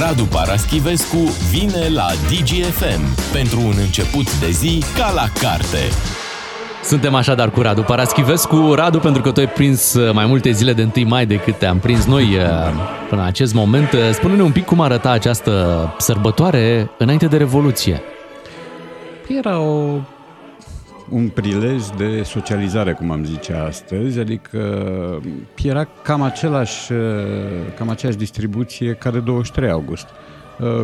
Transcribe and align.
Radu 0.00 0.24
Paraschivescu 0.24 1.16
vine 1.50 1.88
la 1.88 2.06
DGFM 2.28 3.32
pentru 3.32 3.60
un 3.60 3.74
început 3.78 4.40
de 4.40 4.50
zi 4.50 4.82
ca 4.96 5.12
la 5.14 5.26
carte. 5.40 5.78
Suntem 6.84 7.14
așadar 7.14 7.50
cu 7.50 7.60
Radu 7.60 7.82
Paraschivescu. 7.82 8.72
Radu, 8.74 8.98
pentru 8.98 9.22
că 9.22 9.32
tu 9.32 9.40
ai 9.40 9.48
prins 9.48 9.94
uh, 9.94 10.12
mai 10.12 10.26
multe 10.26 10.50
zile 10.50 10.72
de 10.72 10.88
1 10.96 11.08
mai 11.08 11.26
decât 11.26 11.58
te-am 11.58 11.78
prins 11.78 12.04
noi 12.04 12.22
uh, 12.22 12.42
până 13.08 13.20
în 13.20 13.26
acest 13.26 13.54
moment, 13.54 13.92
uh, 13.92 14.00
spune-ne 14.12 14.42
un 14.42 14.52
pic 14.52 14.64
cum 14.64 14.80
arăta 14.80 15.10
această 15.10 15.94
sărbătoare 15.98 16.90
înainte 16.98 17.26
de 17.26 17.36
Revoluție. 17.36 18.02
Era 19.28 19.58
o, 19.58 19.98
un 21.08 21.28
prilej 21.28 21.82
de 21.96 22.22
socializare, 22.22 22.92
cum 22.92 23.10
am 23.10 23.24
zice 23.24 23.52
astăzi, 23.52 24.18
adică 24.18 24.58
era 25.62 25.88
cam, 26.02 26.22
același, 26.22 26.92
cam 27.76 27.88
aceeași 27.88 28.18
distribuție 28.18 28.92
ca 28.92 29.10
de 29.10 29.18
23 29.18 29.70
august 29.70 30.06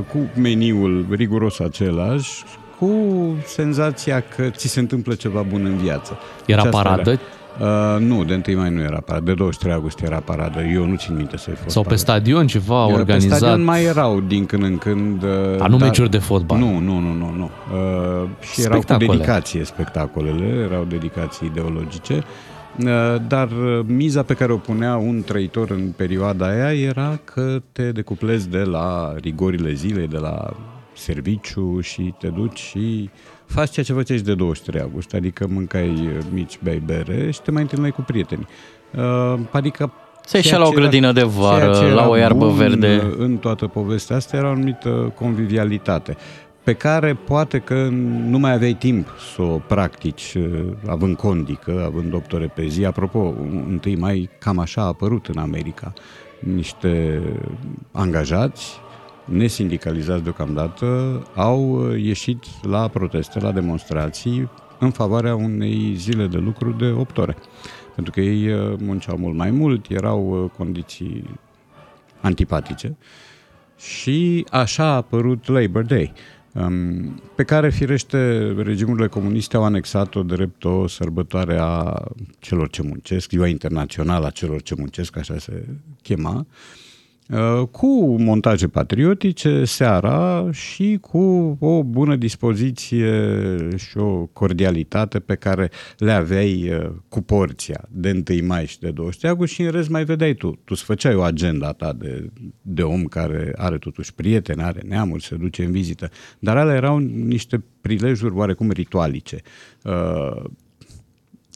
cu 0.08 0.18
meniul 0.40 1.06
riguros 1.10 1.58
același, 1.58 2.44
cu 2.78 2.90
senzația 3.44 4.20
că 4.36 4.48
ți 4.50 4.68
se 4.68 4.80
întâmplă 4.80 5.14
ceva 5.14 5.42
bun 5.42 5.64
în 5.64 5.76
viață. 5.76 6.18
Era 6.46 6.60
Aceasta 6.60 6.82
paradă? 6.82 7.10
Era. 7.10 7.20
Uh, 7.60 8.00
nu, 8.00 8.24
de 8.24 8.42
1 8.48 8.58
mai 8.58 8.70
nu 8.70 8.80
era 8.80 9.00
paradă, 9.00 9.24
de 9.24 9.34
23 9.34 9.74
august 9.74 10.00
era 10.02 10.18
paradă, 10.18 10.60
eu 10.60 10.86
nu 10.86 10.96
țin 10.96 11.16
minte 11.16 11.36
să-i 11.36 11.54
fost 11.54 11.68
Sau 11.70 11.82
paradă. 11.82 12.02
pe 12.02 12.10
stadion 12.10 12.46
ceva 12.46 12.86
era 12.86 12.98
organizat? 12.98 13.30
Pe 13.30 13.36
stadion 13.36 13.64
mai 13.64 13.84
erau 13.84 14.20
din 14.20 14.46
când 14.46 14.62
în 14.62 14.78
când. 14.78 15.22
Uh, 15.22 15.30
A, 15.58 15.66
nu 15.66 15.76
dar... 15.76 15.88
meciuri 15.88 16.10
de 16.10 16.18
fotbal? 16.18 16.58
Nu, 16.58 16.78
nu, 16.78 16.98
nu, 16.98 17.12
nu. 17.12 17.34
nu. 17.36 17.50
Uh, 17.72 18.28
și 18.52 18.62
erau 18.62 18.80
cu 18.80 18.96
dedicație 18.96 19.64
spectacolele, 19.64 20.66
erau 20.70 20.84
dedicații 20.84 21.46
ideologice. 21.46 22.24
Uh, 22.78 22.86
dar 23.28 23.48
uh, 23.50 23.84
miza 23.86 24.22
pe 24.22 24.34
care 24.34 24.52
o 24.52 24.56
punea 24.56 24.96
un 24.96 25.22
trăitor 25.26 25.70
în 25.70 25.92
perioada 25.96 26.46
aia 26.46 26.72
era 26.72 27.18
că 27.24 27.62
te 27.72 27.92
decuplezi 27.92 28.48
de 28.48 28.62
la 28.62 29.14
rigorile 29.20 29.72
zilei, 29.72 30.06
de 30.06 30.18
la 30.18 30.52
serviciu 30.94 31.80
și 31.80 32.14
te 32.18 32.28
duci 32.28 32.58
și 32.58 33.10
faci 33.46 33.70
ceea 33.70 33.84
ce 33.84 33.92
făceai 33.92 34.18
de 34.18 34.34
23 34.34 34.80
august, 34.80 35.14
adică 35.14 35.46
mâncai 35.46 35.88
uh, 35.88 36.24
mici, 36.32 36.58
bei 36.62 36.82
bere 36.86 37.30
și 37.30 37.40
te 37.40 37.50
mai 37.50 37.62
întâlneai 37.62 37.90
cu 37.90 38.02
prieteni. 38.02 38.48
Uh, 38.96 39.40
adică 39.50 39.92
se 40.24 40.36
ieșea 40.36 40.58
la 40.58 40.66
o 40.66 40.70
grădină 40.70 41.12
de 41.12 41.22
vară, 41.22 41.92
la 41.94 42.08
o 42.08 42.16
iarbă 42.16 42.48
verde. 42.48 43.02
Uh, 43.04 43.14
în 43.16 43.36
toată 43.36 43.66
povestea 43.66 44.16
asta 44.16 44.36
era 44.36 44.46
o 44.46 44.50
anumită 44.50 45.12
convivialitate 45.16 46.16
pe 46.62 46.72
care 46.72 47.14
poate 47.14 47.58
că 47.58 47.88
nu 48.26 48.38
mai 48.38 48.52
aveai 48.52 48.72
timp 48.72 49.08
să 49.34 49.42
o 49.42 49.58
practici 49.58 50.36
având 50.86 51.16
condică, 51.16 51.82
având 51.86 52.10
doctore 52.10 52.52
pe 52.54 52.66
zi. 52.66 52.84
Apropo, 52.84 53.34
întâi 53.68 53.96
mai 53.96 54.30
cam 54.38 54.58
așa 54.58 54.82
a 54.82 54.86
apărut 54.86 55.26
în 55.26 55.38
America 55.38 55.92
niște 56.38 57.22
angajați 57.92 58.80
nesindicalizați 59.24 60.22
deocamdată, 60.22 60.86
au 61.34 61.70
uh, 61.70 62.02
ieșit 62.02 62.44
la 62.62 62.88
proteste, 62.88 63.40
la 63.40 63.52
demonstrații 63.52 64.48
în 64.78 64.90
favoarea 64.90 65.34
unei 65.34 65.94
zile 65.96 66.26
de 66.26 66.36
lucru 66.36 66.70
de 66.70 66.86
8 66.86 67.18
ore. 67.18 67.36
Pentru 67.94 68.12
că 68.12 68.20
ei 68.20 68.52
uh, 68.52 68.74
munceau 68.78 69.16
mult 69.16 69.36
mai 69.36 69.50
mult, 69.50 69.90
erau 69.90 70.42
uh, 70.44 70.50
condiții 70.56 71.40
antipatice 72.20 72.96
și 73.78 74.46
așa 74.50 74.84
a 74.84 74.96
apărut 74.96 75.48
Labor 75.48 75.82
Day, 75.82 76.12
um, 76.52 77.22
pe 77.34 77.42
care, 77.42 77.70
firește, 77.70 78.52
regimurile 78.56 79.06
comuniste 79.06 79.56
au 79.56 79.64
anexat-o 79.64 80.22
drept 80.22 80.64
o 80.64 80.86
sărbătoare 80.86 81.56
a 81.60 82.02
celor 82.38 82.70
ce 82.70 82.82
muncesc, 82.82 83.28
ziua 83.28 83.48
internațională 83.48 84.26
a 84.26 84.30
celor 84.30 84.62
ce 84.62 84.74
muncesc, 84.78 85.16
așa 85.16 85.38
se 85.38 85.64
chema, 86.02 86.34
Uh, 86.36 86.91
cu 87.70 88.16
montaje 88.18 88.68
patriotice 88.68 89.64
seara 89.64 90.48
și 90.52 90.98
cu 91.00 91.56
o 91.60 91.82
bună 91.82 92.16
dispoziție 92.16 93.38
și 93.76 93.98
o 93.98 94.26
cordialitate 94.26 95.20
pe 95.20 95.34
care 95.34 95.70
le 95.98 96.12
aveai 96.12 96.70
uh, 96.72 96.90
cu 97.08 97.20
porția 97.20 97.84
de 97.90 98.22
1 98.30 98.46
mai 98.46 98.66
și 98.66 98.78
de 98.78 98.90
23 98.90 99.30
august 99.30 99.52
și 99.52 99.62
în 99.62 99.70
rest 99.70 99.88
mai 99.88 100.04
vedeai 100.04 100.34
tu. 100.34 100.50
Tu 100.50 100.64
îți 100.64 100.82
făceai 100.82 101.14
o 101.14 101.22
agenda 101.22 101.72
ta 101.72 101.92
de, 101.92 102.30
de 102.62 102.82
om 102.82 103.04
care 103.04 103.52
are 103.56 103.78
totuși 103.78 104.14
prieteni, 104.14 104.62
are 104.62 104.82
neamuri, 104.86 105.24
se 105.24 105.34
duce 105.34 105.64
în 105.64 105.70
vizită. 105.70 106.10
Dar 106.38 106.56
alea 106.56 106.74
erau 106.74 106.98
niște 106.98 107.64
prilejuri 107.80 108.34
oarecum 108.34 108.70
ritualice. 108.70 109.42
Uh, 109.84 110.44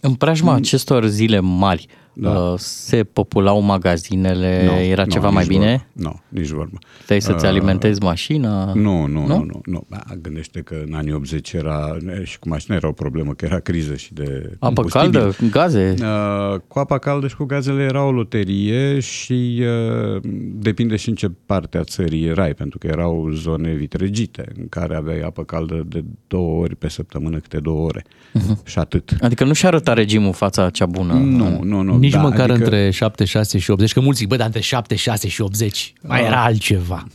în 0.00 0.14
preajma 0.14 0.54
acestor 0.54 1.06
zile 1.06 1.40
mari, 1.40 1.86
da. 2.18 2.30
Uh, 2.30 2.58
se 2.58 3.04
populau 3.04 3.60
magazinele, 3.60 4.62
no, 4.66 4.72
era 4.72 5.02
no, 5.02 5.08
ceva 5.08 5.30
mai 5.30 5.44
bine? 5.46 5.88
Nu, 5.92 6.02
no, 6.02 6.12
nici 6.28 6.48
vorbă. 6.48 6.78
Puteai 6.98 7.20
să-ți 7.20 7.44
uh, 7.44 7.50
alimentezi 7.50 8.02
mașina? 8.02 8.72
Nu, 8.74 9.06
nu, 9.06 9.26
nu, 9.26 9.44
nu. 9.44 9.60
nu. 9.64 9.86
Ba, 9.88 10.02
gândește 10.22 10.60
că 10.60 10.82
în 10.86 10.94
anii 10.94 11.12
80 11.12 11.52
era, 11.52 11.96
și 12.22 12.38
cu 12.38 12.48
mașina 12.48 12.76
era 12.76 12.88
o 12.88 12.92
problemă, 12.92 13.32
că 13.32 13.44
era 13.44 13.58
criză 13.58 13.94
și 13.94 14.14
de 14.14 14.56
Apă 14.58 14.82
caldă, 14.82 15.36
gaze? 15.50 15.94
Uh, 16.00 16.60
cu 16.68 16.78
apa 16.78 16.98
caldă 16.98 17.28
și 17.28 17.36
cu 17.36 17.44
gazele 17.44 17.82
era 17.82 18.04
o 18.04 18.12
loterie 18.12 19.00
și 19.00 19.62
uh, 19.62 20.22
depinde 20.52 20.96
și 20.96 21.08
în 21.08 21.14
ce 21.14 21.30
parte 21.46 21.78
a 21.78 21.84
țării 21.84 22.24
erai, 22.24 22.54
pentru 22.54 22.78
că 22.78 22.86
erau 22.86 23.30
zone 23.32 23.72
vitregite 23.72 24.52
în 24.58 24.68
care 24.68 24.96
aveai 24.96 25.20
apă 25.20 25.44
caldă 25.44 25.84
de 25.88 26.04
două 26.26 26.60
ori 26.60 26.76
pe 26.76 26.88
săptămână, 26.88 27.38
câte 27.38 27.58
două 27.58 27.84
ore. 27.84 28.02
Uh-huh. 28.02 28.64
Și 28.64 28.78
atât. 28.78 29.16
Adică 29.20 29.44
nu 29.44 29.52
și 29.52 29.66
arăta 29.66 29.92
regimul 29.92 30.32
fața 30.32 30.70
cea 30.70 30.86
bună? 30.86 31.12
Nu, 31.12 31.60
nu, 31.62 31.82
nu. 31.82 31.98
Nici 32.06 32.14
da, 32.14 32.20
măcar 32.20 32.50
adică... 32.50 32.64
între 32.64 32.90
76 32.90 33.58
și 33.58 33.70
80, 33.70 33.92
că 33.92 34.00
mulți 34.00 34.18
zic, 34.18 34.28
bă, 34.28 34.36
dar 34.36 34.46
între 34.46 34.60
76 34.60 35.28
și 35.28 35.40
80 35.40 35.92
mai 36.00 36.24
era 36.24 36.44
altceva. 36.44 37.06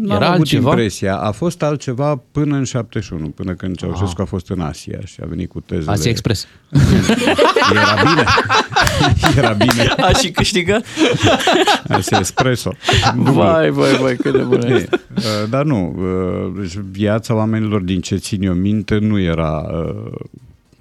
Nu 0.00 0.14
era 0.14 0.26
avut 0.26 0.38
altceva? 0.38 0.70
impresia. 0.70 1.16
A 1.16 1.30
fost 1.30 1.62
altceva 1.62 2.22
până 2.32 2.56
în 2.56 2.64
71, 2.64 3.28
până 3.28 3.54
când 3.54 3.76
Ceaușescu 3.76 4.20
ah. 4.20 4.20
a 4.20 4.24
fost 4.24 4.50
în 4.50 4.60
Asia 4.60 4.98
și 5.04 5.20
a 5.22 5.26
venit 5.26 5.48
cu 5.48 5.60
tezele. 5.60 5.90
Asia 5.90 6.10
Express. 6.10 6.46
Era 7.72 8.02
bine. 8.02 8.24
Era 9.36 9.52
bine. 9.52 9.82
A 9.96 10.12
și 10.12 10.30
câștigat? 10.30 10.84
Asia 11.88 12.18
Espresso. 12.18 12.72
Vai, 13.14 13.70
vai, 13.70 13.96
vai, 13.96 14.16
cât 14.16 14.32
de 14.32 14.42
bună 14.42 14.74
este. 14.74 15.00
Uh, 15.16 15.22
dar 15.50 15.64
nu, 15.64 15.94
uh, 15.98 16.60
deci 16.60 16.74
viața 16.90 17.34
oamenilor 17.34 17.80
din 17.80 18.00
ce 18.00 18.16
țin 18.16 18.42
eu 18.42 18.52
minte 18.52 18.98
nu 18.98 19.20
era 19.20 19.66
uh, 19.72 20.12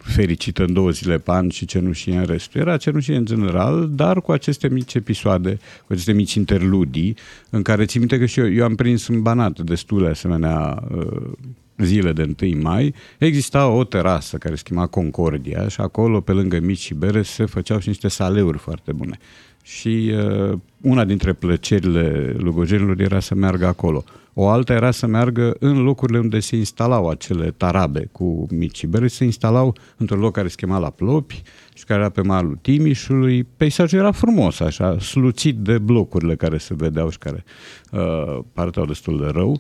fericită 0.06 0.64
în 0.64 0.74
două 0.74 0.90
zile 0.90 1.18
pe 1.18 1.32
an 1.32 1.50
și 1.50 1.66
cenușie 1.66 2.18
în 2.18 2.26
restul. 2.26 2.62
Era 2.62 2.78
cenușie 2.78 3.16
în 3.16 3.26
general, 3.26 3.90
dar 3.92 4.22
cu 4.22 4.32
aceste 4.32 4.68
mici 4.68 4.94
episoade, 4.94 5.60
cu 5.88 5.94
aceste 5.94 6.14
mici 6.14 6.34
interludii, 6.34 7.16
în 7.50 7.62
care 7.62 7.86
țin 7.86 8.00
minte 8.00 8.20
că 8.20 8.26
și 8.26 8.40
eu, 8.40 8.52
eu 8.52 8.64
am 8.64 8.76
prins 8.76 9.08
în 9.08 9.22
Banat 9.22 9.60
destule 9.60 10.10
asemenea 10.10 10.84
uh, 10.96 11.32
zile 11.78 12.14
de 12.14 12.36
1 12.42 12.62
mai, 12.62 12.94
exista 13.18 13.68
o 13.68 13.84
terasă 13.84 14.38
care 14.38 14.56
se 14.56 14.62
chema 14.64 14.88
Concordia 14.88 15.68
și 15.68 15.82
acolo, 15.82 16.22
pe 16.22 16.32
lângă 16.32 16.60
mici 16.60 16.80
și 16.80 16.94
bere, 16.94 17.22
se 17.22 17.46
făceau 17.46 17.80
și 17.80 17.88
niște 17.88 18.08
saleuri 18.08 18.58
foarte 18.58 18.92
bune. 18.92 19.18
Și 19.64 20.14
uh, 20.16 20.58
una 20.82 21.06
dintre 21.06 21.34
plăcerile 21.34 22.36
lugojenilor 22.38 23.00
era 23.00 23.20
să 23.20 23.36
meargă 23.36 23.66
acolo. 23.66 24.04
O 24.38 24.48
alta 24.48 24.74
era 24.74 24.92
să 24.92 25.08
meargă 25.08 25.56
în 25.60 25.84
locurile 25.84 26.20
unde 26.20 26.40
se 26.40 26.56
instalau 26.56 27.10
acele 27.10 27.54
tarabe 27.58 28.10
cu 28.12 28.46
mici 28.52 28.86
bere, 28.86 29.08
se 29.08 29.24
instalau 29.24 29.76
într-un 29.98 30.20
loc 30.20 30.34
care 30.34 30.48
se 30.48 30.56
chema 30.56 30.78
la 30.78 30.90
Plopi 30.90 31.42
și 31.74 31.84
care 31.84 32.00
era 32.00 32.10
pe 32.10 32.22
malul 32.22 32.58
Timișului. 32.62 33.44
Peisajul 33.44 34.00
era 34.00 34.12
frumos, 34.12 34.60
așa, 34.60 35.00
sluțit 35.00 35.56
de 35.56 35.78
blocurile 35.78 36.36
care 36.36 36.58
se 36.58 36.74
vedeau 36.74 37.10
și 37.10 37.18
care 37.18 37.44
uh, 37.92 38.40
parteau 38.54 38.86
destul 38.86 39.18
de 39.18 39.28
rău. 39.34 39.60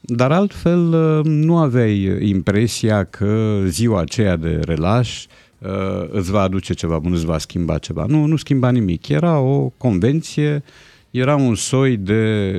Dar 0.00 0.32
altfel 0.32 0.92
uh, 0.92 1.24
nu 1.24 1.56
aveai 1.56 2.28
impresia 2.28 3.04
că 3.04 3.62
ziua 3.66 4.00
aceea 4.00 4.36
de 4.36 4.60
relaș 4.64 5.26
uh, 5.58 6.08
îți 6.10 6.30
va 6.30 6.40
aduce 6.40 6.74
ceva 6.74 6.98
bun, 6.98 7.12
îți 7.12 7.26
va 7.26 7.38
schimba 7.38 7.78
ceva. 7.78 8.04
Nu, 8.08 8.24
nu 8.24 8.36
schimba 8.36 8.70
nimic. 8.70 9.08
Era 9.08 9.38
o 9.38 9.68
convenție, 9.76 10.62
era 11.10 11.36
un 11.36 11.54
soi 11.54 11.96
de 11.96 12.52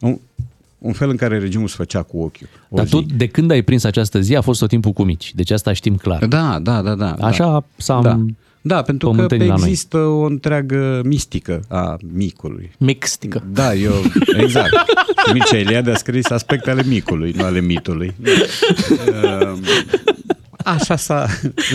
un 0.00 0.18
fel 0.92 1.10
în 1.10 1.16
care 1.16 1.38
regimul 1.38 1.68
se 1.68 1.74
făcea 1.76 2.02
cu 2.02 2.18
ochiul. 2.18 2.48
Dar 2.68 2.86
zi. 2.86 2.90
tu, 2.90 3.06
de 3.16 3.26
când 3.26 3.50
ai 3.50 3.62
prins 3.62 3.84
această 3.84 4.20
zi, 4.20 4.36
a 4.36 4.40
fost 4.40 4.60
tot 4.60 4.68
timpul 4.68 4.92
cu 4.92 5.02
mici. 5.02 5.34
Deci 5.34 5.50
asta 5.50 5.72
știm 5.72 5.96
clar. 5.96 6.24
Da, 6.26 6.58
da, 6.62 6.82
da. 6.82 6.94
da 6.94 7.14
Așa 7.20 7.44
da. 7.44 7.64
s-a 7.76 8.00
da. 8.02 8.20
Da, 8.60 8.82
pentru 8.82 9.10
că 9.10 9.34
există 9.34 9.98
o 9.98 10.24
întreagă 10.24 11.00
mistică 11.04 11.60
a 11.68 11.96
micului. 12.12 12.70
Mixtică. 12.78 13.42
Da, 13.52 13.74
eu, 13.74 13.92
exact. 14.36 14.72
Mircea 15.32 15.58
Eliade 15.58 15.90
a 15.90 15.96
scris 15.96 16.30
aspectele 16.30 16.82
micului, 16.82 17.32
nu 17.36 17.44
ale 17.44 17.60
mitului. 17.60 18.14
Ehm, 19.06 19.64
așa 20.64 20.96
s-a 20.96 21.26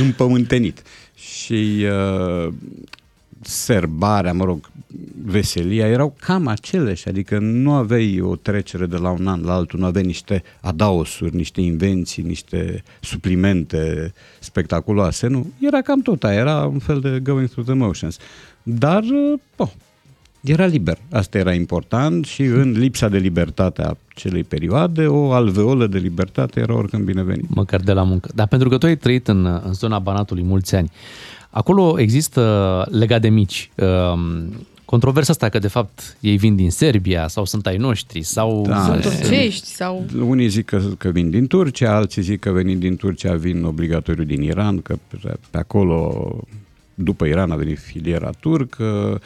împământenit. 0.01 0.81
Și 1.15 1.85
uh, 2.45 2.53
serbarea, 3.45 4.33
mă 4.33 4.43
rog, 4.43 4.69
veselia 5.25 5.87
erau 5.87 6.15
cam 6.19 6.47
aceleși, 6.47 7.07
adică 7.07 7.39
nu 7.39 7.71
aveai 7.71 8.19
o 8.21 8.35
trecere 8.35 8.85
de 8.85 8.97
la 8.97 9.09
un 9.09 9.27
an 9.27 9.43
la 9.43 9.53
altul, 9.53 9.79
nu 9.79 9.85
aveai 9.85 10.05
niște 10.05 10.43
adaosuri, 10.61 11.35
niște 11.35 11.61
invenții, 11.61 12.23
niște 12.23 12.83
suplimente 13.01 14.13
spectaculoase, 14.39 15.27
nu, 15.27 15.51
era 15.59 15.81
cam 15.81 16.01
tot 16.01 16.23
aia, 16.23 16.37
era 16.37 16.65
un 16.65 16.79
fel 16.79 16.99
de 16.99 17.19
going 17.23 17.49
through 17.49 17.67
the 17.67 17.75
motions. 17.75 18.17
Dar, 18.63 19.03
oh, 19.55 19.71
era 20.43 20.65
liber. 20.65 20.97
Asta 21.11 21.37
era 21.37 21.53
important 21.53 22.25
și 22.25 22.41
în 22.41 22.71
lipsa 22.71 23.09
de 23.09 23.17
libertate 23.17 23.81
a 23.81 23.93
acelei 24.15 24.43
perioade, 24.43 25.07
o 25.07 25.31
alveolă 25.31 25.87
de 25.87 25.97
libertate 25.97 26.59
era 26.59 26.73
oricând 26.73 27.03
binevenit. 27.03 27.55
Măcar 27.55 27.79
de 27.79 27.91
la 27.91 28.03
muncă. 28.03 28.29
Dar 28.35 28.47
pentru 28.47 28.69
că 28.69 28.77
tu 28.77 28.85
ai 28.85 28.97
trăit 28.97 29.27
în, 29.27 29.45
în 29.45 29.73
zona 29.73 29.99
Banatului 29.99 30.43
mulți 30.43 30.75
ani, 30.75 30.91
acolo 31.53 31.99
există 31.99 32.85
legat 32.91 33.21
de 33.21 33.29
mici. 33.29 33.71
Um, 33.75 34.65
controversa 34.85 35.31
asta 35.31 35.49
că 35.49 35.59
de 35.59 35.67
fapt 35.67 36.17
ei 36.19 36.37
vin 36.37 36.55
din 36.55 36.71
Serbia 36.71 37.27
sau 37.27 37.45
sunt 37.45 37.65
ai 37.65 37.77
noștri 37.77 38.21
sau... 38.21 38.65
Da, 38.67 38.83
sunt 38.83 39.01
turcești 39.01 39.67
sau... 39.67 40.05
Unii 40.19 40.47
zic 40.47 40.65
că, 40.65 40.81
că 40.97 41.09
vin 41.09 41.29
din 41.29 41.47
Turcia, 41.47 41.95
alții 41.95 42.21
zic 42.21 42.39
că 42.39 42.51
venind 42.51 42.79
din 42.79 42.95
Turcia 42.95 43.33
vin 43.33 43.63
obligatoriu 43.63 44.23
din 44.23 44.41
Iran, 44.41 44.81
că 44.81 44.95
pe, 45.07 45.33
pe 45.49 45.57
acolo 45.57 46.37
după 46.93 47.25
Iran 47.25 47.51
a 47.51 47.55
venit 47.55 47.79
filiera 47.79 48.29
turcă, 48.39 49.21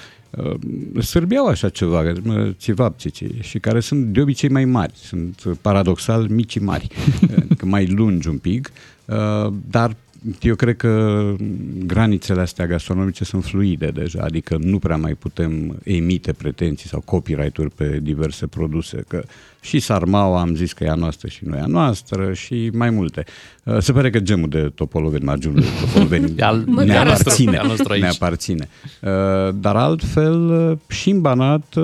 sârbiau 1.02 1.46
așa 1.46 1.70
ceva, 1.70 2.04
țivapcici, 2.52 3.24
și 3.40 3.60
care 3.60 3.80
sunt 3.80 4.06
de 4.06 4.22
obicei 4.22 4.50
mai 4.50 4.66
mari, 4.66 4.94
sunt 4.96 5.44
paradoxal 5.62 6.28
mici 6.28 6.60
mari, 6.60 6.88
mai 7.64 7.88
lungi 7.88 8.28
un 8.28 8.38
pic, 8.38 8.72
uh, 9.06 9.54
dar 9.70 9.96
eu 10.42 10.56
cred 10.56 10.76
că 10.78 11.34
granițele 11.86 12.42
astea 12.42 12.68
gastronomice 12.68 13.24
sunt 13.24 13.44
fluide 13.44 13.88
deja, 13.88 14.22
adică 14.24 14.58
nu 14.60 14.80
prea 14.80 14.98
mai 14.98 15.14
putem 15.14 15.80
emite 15.84 16.34
pretenții 16.34 16.90
sau 16.90 17.02
copyright-uri 17.06 17.72
pe 17.72 18.00
diverse 18.02 18.48
produse, 18.48 19.04
că 19.08 19.24
și 19.62 19.80
sarmaua 19.80 20.40
am 20.40 20.56
zis 20.56 20.74
că 20.74 20.84
e 20.84 20.90
a 20.90 20.96
noastră 20.96 21.28
și 21.28 21.46
nu 21.46 21.56
e 21.56 21.60
a 21.60 21.66
noastră 21.66 22.34
și 22.34 22.70
mai 22.74 22.90
multe. 22.90 23.24
Uh, 23.64 23.78
se 23.80 23.92
pare 23.92 24.10
că 24.10 24.20
gemul 24.20 24.50
de 24.50 24.72
topoloveni, 24.76 25.24
marginul 25.24 25.60
de 25.60 25.66
topoloveni 25.80 26.34
ne 26.86 26.98
aparține. 26.98 27.62
Ne 28.00 28.08
aparține. 28.08 28.68
Uh, 29.02 29.10
dar 29.54 29.76
altfel, 29.76 30.70
uh, 30.70 30.78
și 30.88 31.10
în 31.10 31.22
Banat, 31.22 31.76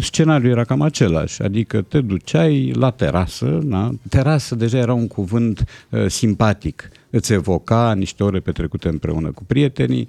scenariul 0.00 0.50
era 0.50 0.64
cam 0.64 0.80
același, 0.80 1.42
adică 1.42 1.80
te 1.80 2.00
duceai 2.00 2.72
la 2.74 2.90
terasă, 2.90 3.60
da? 3.62 3.90
terasă 4.08 4.54
deja 4.54 4.78
era 4.78 4.92
un 4.92 5.06
cuvânt 5.06 5.64
simpatic, 6.06 6.90
îți 7.12 7.32
evoca 7.32 7.94
niște 7.94 8.22
ore 8.22 8.40
petrecute 8.40 8.88
împreună 8.88 9.30
cu 9.30 9.44
prietenii. 9.44 10.08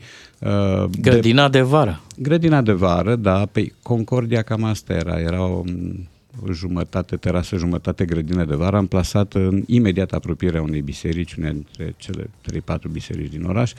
Grădina 1.02 1.50
de, 1.50 1.58
de 1.58 1.64
vară. 1.64 2.02
Grădina 2.18 2.62
de 2.62 2.72
vară, 2.72 3.16
da, 3.16 3.40
pe 3.40 3.48
păi 3.52 3.74
Concordia 3.82 4.42
cam 4.42 4.64
asta 4.64 4.94
era, 4.94 5.20
era 5.20 5.44
o 5.44 5.64
jumătate 6.52 7.16
terasă, 7.16 7.58
jumătate 7.58 8.06
grădină 8.06 8.46
de 8.46 8.56
vară, 8.56 8.78
amplasată 8.78 9.40
în 9.40 9.64
imediat 9.66 10.12
apropierea 10.12 10.62
unei 10.62 10.82
biserici, 10.82 11.34
unei 11.34 11.52
dintre 11.52 11.94
cele 11.98 12.30
3-4 12.78 12.92
biserici 12.92 13.32
din 13.32 13.44
oraș, 13.44 13.74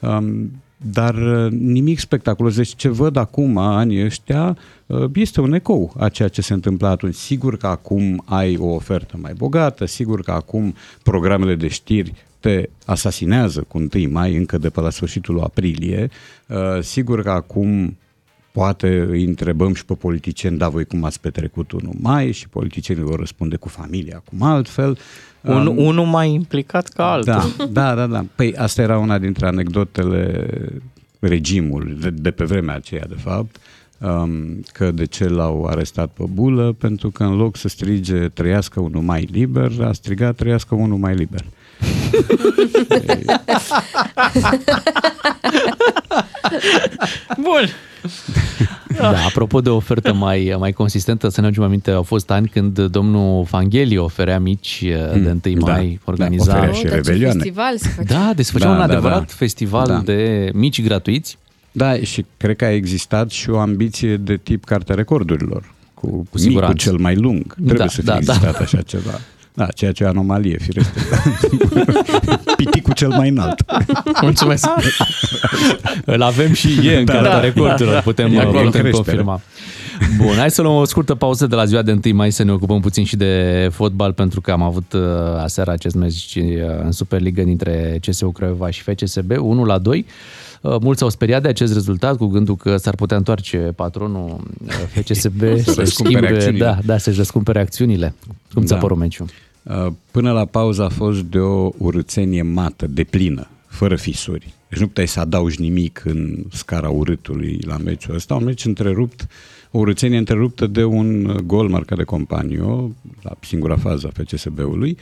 um, 0.00 0.50
dar 0.76 1.14
uh, 1.14 1.50
nimic 1.50 1.98
spectaculos. 1.98 2.56
Deci 2.56 2.74
ce 2.74 2.88
văd 2.88 3.16
acum, 3.16 3.56
anii 3.56 4.04
ăștia, 4.04 4.56
uh, 4.86 5.10
este 5.14 5.40
un 5.40 5.52
ecou 5.52 5.94
a 5.98 6.08
ceea 6.08 6.28
ce 6.28 6.42
se 6.42 6.52
întâmpla 6.52 6.88
atunci. 6.88 7.14
Sigur 7.14 7.56
că 7.56 7.66
acum 7.66 8.22
ai 8.24 8.56
o 8.56 8.66
ofertă 8.66 9.16
mai 9.20 9.32
bogată, 9.36 9.84
sigur 9.84 10.22
că 10.22 10.30
acum 10.30 10.74
programele 11.02 11.54
de 11.54 11.68
știri 11.68 12.14
te 12.40 12.68
asasinează 12.86 13.64
cu 13.68 13.78
1 13.94 14.10
mai, 14.10 14.36
încă 14.36 14.58
de 14.58 14.70
pe 14.70 14.80
la 14.80 14.90
sfârșitul 14.90 15.40
aprilie, 15.40 16.10
uh, 16.46 16.82
sigur 16.82 17.22
că 17.22 17.30
acum 17.30 17.96
Poate 18.58 19.06
îi 19.08 19.24
întrebăm 19.24 19.74
și 19.74 19.84
pe 19.84 19.94
politicieni, 19.94 20.58
da, 20.58 20.68
voi 20.68 20.84
cum 20.84 21.04
ați 21.04 21.20
petrecut 21.20 21.72
unul 21.72 21.94
mai 22.00 22.32
și 22.32 22.48
politicienii 22.48 23.02
vor 23.02 23.18
răspunde 23.18 23.56
cu 23.56 23.68
familia, 23.68 24.22
cum 24.24 24.42
altfel. 24.42 24.98
Un, 25.40 25.66
um, 25.66 25.78
unul 25.78 26.04
mai 26.04 26.32
implicat 26.32 26.88
ca 26.88 27.10
altul. 27.10 27.32
Da, 27.32 27.66
da, 27.66 27.94
da, 27.94 28.06
da. 28.06 28.24
Păi 28.34 28.56
asta 28.56 28.82
era 28.82 28.98
una 28.98 29.18
dintre 29.18 29.46
anecdotele 29.46 30.46
regimului 31.18 31.96
de, 32.00 32.10
de 32.10 32.30
pe 32.30 32.44
vremea 32.44 32.74
aceea, 32.74 33.04
de 33.08 33.14
fapt, 33.14 33.56
um, 33.98 34.62
că 34.72 34.90
de 34.90 35.04
ce 35.04 35.28
l-au 35.28 35.64
arestat 35.64 36.10
pe 36.10 36.24
bulă, 36.32 36.72
pentru 36.78 37.10
că 37.10 37.24
în 37.24 37.36
loc 37.36 37.56
să 37.56 37.68
strige 37.68 38.28
trăiască 38.28 38.80
unul 38.80 39.02
mai 39.02 39.28
liber, 39.32 39.72
a 39.80 39.92
strigat 39.92 40.36
trăiască 40.36 40.74
unul 40.74 40.98
mai 40.98 41.14
liber. 41.14 41.44
Bun. 47.36 47.68
Da, 48.98 49.24
apropo 49.26 49.60
de 49.60 49.68
ofertă 49.68 50.12
mai, 50.12 50.54
mai 50.58 50.72
consistentă, 50.72 51.28
să 51.28 51.40
ne 51.40 51.46
aducem 51.46 51.64
aminte, 51.64 51.90
au 51.90 52.02
fost 52.02 52.30
ani 52.30 52.48
când 52.48 52.80
domnul 52.80 53.44
Fangheli 53.44 53.96
oferea 53.96 54.38
mici 54.38 54.84
hmm, 55.12 55.38
de 55.42 55.50
1 55.50 55.64
da, 55.64 55.72
mai, 55.72 56.00
organiza... 56.04 56.52
Da, 56.52 56.58
oferea 56.58 56.74
și 56.74 56.86
revelioane. 56.86 57.42
Festival 57.42 57.74
Da, 58.06 58.32
deci 58.36 58.46
făcea 58.46 58.64
da, 58.64 58.74
un 58.74 58.80
adevărat 58.80 59.18
da, 59.18 59.24
da. 59.24 59.34
festival 59.36 59.86
da. 59.86 60.02
de 60.04 60.50
mici 60.54 60.82
gratuiți. 60.82 61.38
Da, 61.72 61.96
și 61.96 62.24
cred 62.36 62.56
că 62.56 62.64
a 62.64 62.72
existat 62.72 63.30
și 63.30 63.50
o 63.50 63.58
ambiție 63.58 64.16
de 64.16 64.36
tip 64.36 64.64
Cartea 64.64 64.94
Recordurilor, 64.94 65.74
cu, 65.94 66.06
cu 66.06 66.38
micul 66.44 66.72
cel 66.72 66.96
mai 66.96 67.16
lung. 67.16 67.54
Trebuie 67.54 67.76
da, 67.76 67.86
să 67.86 67.94
fie 67.94 68.02
da, 68.04 68.12
da. 68.12 68.18
existat 68.18 68.52
da. 68.52 68.58
așa 68.58 68.82
ceva. 68.82 69.20
Da, 69.58 69.66
ceea 69.66 69.92
ce 69.92 70.04
e 70.04 70.06
anomalie, 70.06 70.56
firește. 70.58 71.00
Piticul 72.56 72.92
cel 72.92 73.08
mai 73.08 73.28
înalt. 73.28 73.64
Mulțumesc. 74.22 74.68
Îl 76.04 76.22
avem 76.22 76.52
și 76.52 76.88
e 76.88 76.96
în 76.96 77.04
da, 77.04 77.12
cartea 77.12 77.32
da, 77.32 77.40
recordurilor, 77.40 77.92
da, 77.92 78.00
putem, 78.00 78.32
da, 78.32 78.44
putem 78.44 78.70
crește, 78.70 78.90
confirma. 78.90 79.40
Bun, 80.16 80.34
hai 80.36 80.50
să 80.50 80.62
luăm 80.62 80.76
o 80.76 80.84
scurtă 80.84 81.14
pauză 81.14 81.46
de 81.46 81.54
la 81.54 81.64
ziua 81.64 81.82
de 81.82 81.98
1 82.04 82.14
mai 82.14 82.32
să 82.32 82.42
ne 82.42 82.52
ocupăm 82.52 82.80
puțin 82.80 83.04
și 83.04 83.16
de 83.16 83.68
fotbal 83.72 84.12
pentru 84.12 84.40
că 84.40 84.50
am 84.50 84.62
avut 84.62 84.92
uh, 84.92 85.00
aseară 85.42 85.70
acest 85.70 85.94
meci 85.94 86.36
uh, 86.36 86.44
în 86.84 86.92
Superliga 86.92 87.42
dintre 87.42 87.98
CSU 88.06 88.30
Craiova 88.30 88.70
și 88.70 88.82
FCSB, 88.82 89.30
1 89.38 89.64
la 89.64 89.78
2. 89.78 90.06
Uh, 90.60 90.76
mulți 90.80 91.02
au 91.02 91.08
speriat 91.08 91.42
de 91.42 91.48
acest 91.48 91.72
rezultat 91.72 92.16
cu 92.16 92.26
gândul 92.26 92.56
că 92.56 92.76
s-ar 92.76 92.94
putea 92.94 93.16
întoarce 93.16 93.56
patronul 93.56 94.40
FCSB 94.94 95.42
să 95.74 95.84
schimbe, 95.84 96.54
da, 96.58 96.78
da, 96.84 96.98
să-și 96.98 97.16
răscumpere 97.16 97.60
acțiunile. 97.60 98.14
Cum 98.54 98.64
ți-a 98.64 98.74
da. 98.74 98.80
părut 98.80 98.98
meciul? 98.98 99.26
Uh, 99.68 99.92
până 100.10 100.32
la 100.32 100.44
pauză 100.44 100.82
a 100.82 100.88
fost 100.88 101.20
de 101.20 101.38
o 101.38 101.70
urățenie 101.78 102.42
mată, 102.42 102.86
de 102.86 103.04
plină, 103.04 103.48
fără 103.66 103.96
fisuri. 103.96 104.54
Deci 104.68 104.78
nu 104.78 104.86
puteai 104.86 105.08
să 105.08 105.20
adaugi 105.20 105.60
nimic 105.60 106.02
în 106.04 106.44
scara 106.52 106.88
urâtului 106.88 107.58
la 107.66 107.76
meciul 107.76 108.14
ăsta. 108.14 108.34
Un 108.34 108.44
meci 108.44 108.64
întrerupt, 108.64 109.26
o 109.70 109.78
urățenie 109.78 110.18
întreruptă 110.18 110.66
de 110.66 110.84
un 110.84 111.36
gol 111.46 111.68
marcat 111.68 111.98
de 111.98 112.04
Companio, 112.04 112.90
la 113.22 113.30
singura 113.40 113.76
fază 113.76 114.06
a 114.06 114.22
FCSB-ului. 114.22 114.96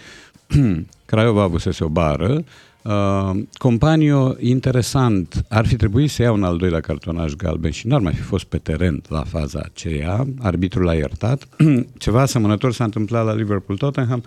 Craiova 1.04 1.42
avusese 1.42 1.84
o 1.84 1.88
bară, 1.88 2.44
Uh, 2.86 3.42
Companio, 3.58 4.36
interesant, 4.40 5.44
ar 5.48 5.66
fi 5.66 5.76
trebuit 5.76 6.10
să 6.10 6.22
ia 6.22 6.32
un 6.32 6.42
al 6.42 6.56
doilea 6.56 6.80
cartonaj 6.80 7.34
galben 7.34 7.70
și 7.70 7.86
n-ar 7.86 8.00
mai 8.00 8.12
fi 8.12 8.20
fost 8.20 8.44
pe 8.44 8.58
teren 8.58 9.02
la 9.08 9.24
faza 9.24 9.60
aceea, 9.64 10.26
arbitrul 10.38 10.84
l-a 10.84 10.94
iertat. 10.94 11.48
Ceva 11.98 12.20
asemănător 12.20 12.72
s-a 12.72 12.84
întâmplat 12.84 13.24
la 13.24 13.34
Liverpool-Tottenham, 13.34 14.22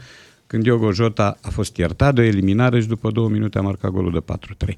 când 0.49 0.63
Diogo 0.63 0.91
Jota 0.91 1.37
a 1.41 1.49
fost 1.49 1.77
iertat 1.77 2.15
de 2.15 2.21
o 2.21 2.23
eliminare 2.23 2.81
și 2.81 2.87
după 2.87 3.11
două 3.11 3.29
minute 3.29 3.57
a 3.57 3.61
marcat 3.61 3.91
golul 3.91 4.11
de 4.11 4.33
4-3. 4.67 4.75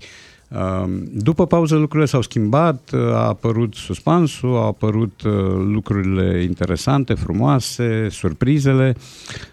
După 1.14 1.48
pauză 1.48 1.76
lucrurile 1.76 2.08
s-au 2.08 2.22
schimbat, 2.22 2.90
a 2.94 3.28
apărut 3.28 3.74
suspansul, 3.74 4.56
au 4.56 4.68
apărut 4.68 5.22
uh, 5.22 5.32
lucrurile 5.58 6.44
interesante, 6.44 7.14
frumoase, 7.14 8.08
surprizele. 8.10 8.96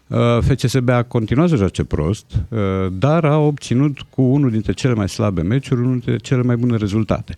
Uh, 0.07 0.19
FCSB 0.41 0.89
a 0.89 1.03
continuat 1.03 1.49
să 1.49 1.57
joace 1.57 1.85
prost, 1.85 2.27
uh, 2.49 2.59
dar 2.93 3.25
a 3.25 3.39
obținut 3.39 3.99
cu 4.11 4.23
unul 4.23 4.51
dintre 4.51 4.73
cele 4.73 4.95
mai 4.95 5.09
slabe 5.09 5.43
meciuri, 5.43 5.81
unul 5.81 5.93
dintre 5.93 6.17
cele 6.17 6.43
mai 6.43 6.57
bune 6.57 6.77
rezultate. 6.77 7.35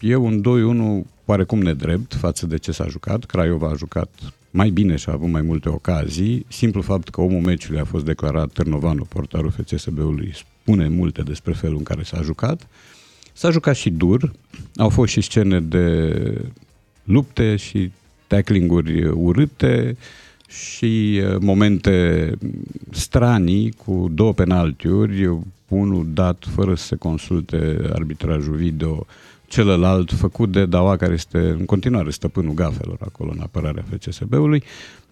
E 0.00 0.16
un 0.16 0.42
2-1 1.02 1.13
oarecum 1.24 1.58
nedrept 1.58 2.14
față 2.14 2.46
de 2.46 2.56
ce 2.56 2.72
s-a 2.72 2.86
jucat. 2.88 3.24
Craiova 3.24 3.68
a 3.68 3.74
jucat 3.76 4.08
mai 4.50 4.70
bine 4.70 4.96
și 4.96 5.08
a 5.08 5.12
avut 5.12 5.28
mai 5.28 5.42
multe 5.42 5.68
ocazii. 5.68 6.46
Simplu 6.48 6.80
fapt 6.80 7.08
că 7.08 7.20
omul 7.20 7.40
meciului 7.40 7.80
a 7.80 7.84
fost 7.84 8.04
declarat 8.04 8.52
Târnovanu, 8.52 9.04
portarul 9.04 9.50
FCSB-ului, 9.50 10.32
spune 10.34 10.88
multe 10.88 11.22
despre 11.22 11.52
felul 11.52 11.76
în 11.76 11.82
care 11.82 12.02
s-a 12.02 12.22
jucat. 12.22 12.68
S-a 13.32 13.50
jucat 13.50 13.76
și 13.76 13.90
dur, 13.90 14.32
au 14.76 14.88
fost 14.88 15.12
și 15.12 15.20
scene 15.20 15.60
de 15.60 16.40
lupte 17.04 17.56
și 17.56 17.90
tackling-uri 18.26 19.04
urâte 19.04 19.96
și 20.48 21.20
uh, 21.24 21.36
momente 21.40 22.30
stranii 22.90 23.72
cu 23.72 24.10
două 24.14 24.32
penaltiuri, 24.32 25.38
unul 25.68 26.06
dat 26.12 26.46
fără 26.54 26.74
să 26.74 26.84
se 26.84 26.96
consulte 26.96 27.78
arbitrajul 27.92 28.54
video, 28.54 29.06
celălalt 29.54 30.12
făcut 30.12 30.52
de 30.52 30.66
Daua, 30.66 30.96
care 30.96 31.12
este 31.12 31.38
în 31.38 31.64
continuare 31.64 32.10
stăpânul 32.10 32.54
gafelor 32.54 32.96
acolo 33.00 33.30
în 33.34 33.40
apărarea 33.42 33.84
FCSB-ului. 33.90 34.62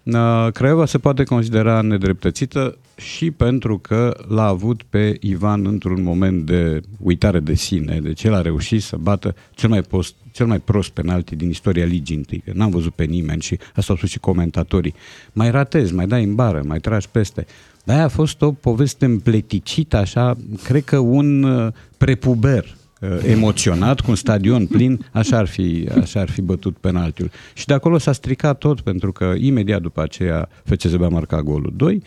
Uh, 0.03 0.47
Craiova 0.53 0.85
se 0.85 0.97
poate 0.97 1.23
considera 1.23 1.81
nedreptățită 1.81 2.77
și 2.95 3.31
pentru 3.31 3.77
că 3.77 4.17
l-a 4.27 4.47
avut 4.47 4.83
pe 4.89 5.17
Ivan 5.21 5.65
într-un 5.65 6.03
moment 6.03 6.45
de 6.45 6.81
uitare 6.99 7.39
de 7.39 7.53
sine, 7.53 7.99
deci 7.99 8.23
el 8.23 8.33
a 8.33 8.41
reușit 8.41 8.81
să 8.81 8.97
bată 8.99 9.35
cel 9.53 9.69
mai, 9.69 9.81
post, 9.81 10.15
cel 10.31 10.45
mai 10.45 10.59
prost 10.59 10.89
penalti 10.89 11.35
din 11.35 11.49
istoria 11.49 11.85
ligii 11.85 12.15
întâi, 12.15 12.41
că 12.45 12.51
n-am 12.53 12.69
văzut 12.69 12.93
pe 12.93 13.03
nimeni 13.03 13.41
și 13.41 13.59
asta 13.75 13.91
au 13.91 13.97
spus 13.97 14.09
și 14.09 14.19
comentatorii. 14.19 14.93
Mai 15.33 15.51
ratezi, 15.51 15.93
mai 15.93 16.07
dai 16.07 16.23
în 16.23 16.35
bară, 16.35 16.63
mai 16.65 16.79
tragi 16.79 17.09
peste. 17.09 17.45
Dar 17.83 18.03
a 18.03 18.07
fost 18.07 18.41
o 18.41 18.51
poveste 18.51 19.05
împleticită 19.05 19.97
așa, 19.97 20.37
cred 20.63 20.83
că 20.83 20.97
un 20.97 21.43
uh, 21.43 21.73
prepuber 21.97 22.75
emoționat, 23.25 23.99
cu 23.99 24.09
un 24.09 24.15
stadion 24.15 24.67
plin, 24.67 25.05
așa 25.11 25.37
ar 25.37 25.47
fi, 25.47 25.87
așa 26.01 26.19
ar 26.19 26.29
fi 26.29 26.41
bătut 26.41 26.77
penaltiul. 26.77 27.31
Și 27.53 27.65
de 27.65 27.73
acolo 27.73 27.97
s-a 27.97 28.11
stricat 28.11 28.57
tot, 28.57 28.81
pentru 28.81 29.11
că 29.11 29.33
imediat 29.37 29.81
după 29.81 30.01
aceea 30.01 30.49
FCSB 30.63 31.01
a 31.01 31.07
marcat 31.07 31.41
golul 31.41 31.73
2. 31.75 32.01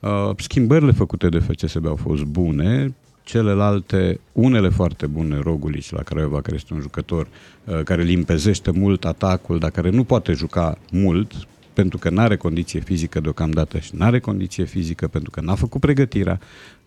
Uh, 0.00 0.30
schimbările 0.36 0.92
făcute 0.92 1.28
de 1.28 1.38
FCSB 1.38 1.86
au 1.86 1.96
fost 1.96 2.22
bune, 2.22 2.94
celelalte, 3.24 4.20
unele 4.32 4.68
foarte 4.68 5.06
bune, 5.06 5.38
Rogulici 5.42 5.90
la 5.90 6.02
Craiova, 6.02 6.40
care 6.40 6.54
este 6.54 6.74
un 6.74 6.80
jucător 6.80 7.28
uh, 7.64 7.80
care 7.84 8.02
limpezește 8.02 8.70
mult 8.70 9.04
atacul, 9.04 9.58
dar 9.58 9.70
care 9.70 9.90
nu 9.90 10.04
poate 10.04 10.32
juca 10.32 10.78
mult, 10.90 11.32
pentru 11.72 11.98
că 11.98 12.10
nu 12.10 12.20
are 12.20 12.36
condiție 12.36 12.80
fizică 12.80 13.20
deocamdată 13.20 13.78
și 13.78 13.90
nu 13.94 14.04
are 14.04 14.20
condiție 14.20 14.64
fizică 14.64 15.08
pentru 15.08 15.30
că 15.30 15.40
n-a 15.40 15.54
făcut 15.54 15.80
pregătirea 15.80 16.40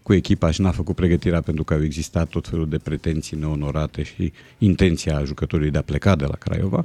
cu 0.06 0.14
echipa 0.14 0.52
și 0.52 0.62
n-a 0.62 0.72
făcut 0.72 0.96
pregătirea 0.96 1.42
pentru 1.42 1.64
că 1.64 1.74
au 1.74 1.84
existat 1.84 2.28
tot 2.28 2.48
felul 2.48 2.70
de 2.70 2.78
pretenții 2.78 3.38
neonorate 3.38 4.04
și 4.04 4.32
intenția 4.58 5.24
jucătorului 5.24 5.72
de 5.72 5.78
a 5.78 5.82
pleca 5.82 6.16
de 6.16 6.26
la 6.26 6.36
Craiova. 6.40 6.84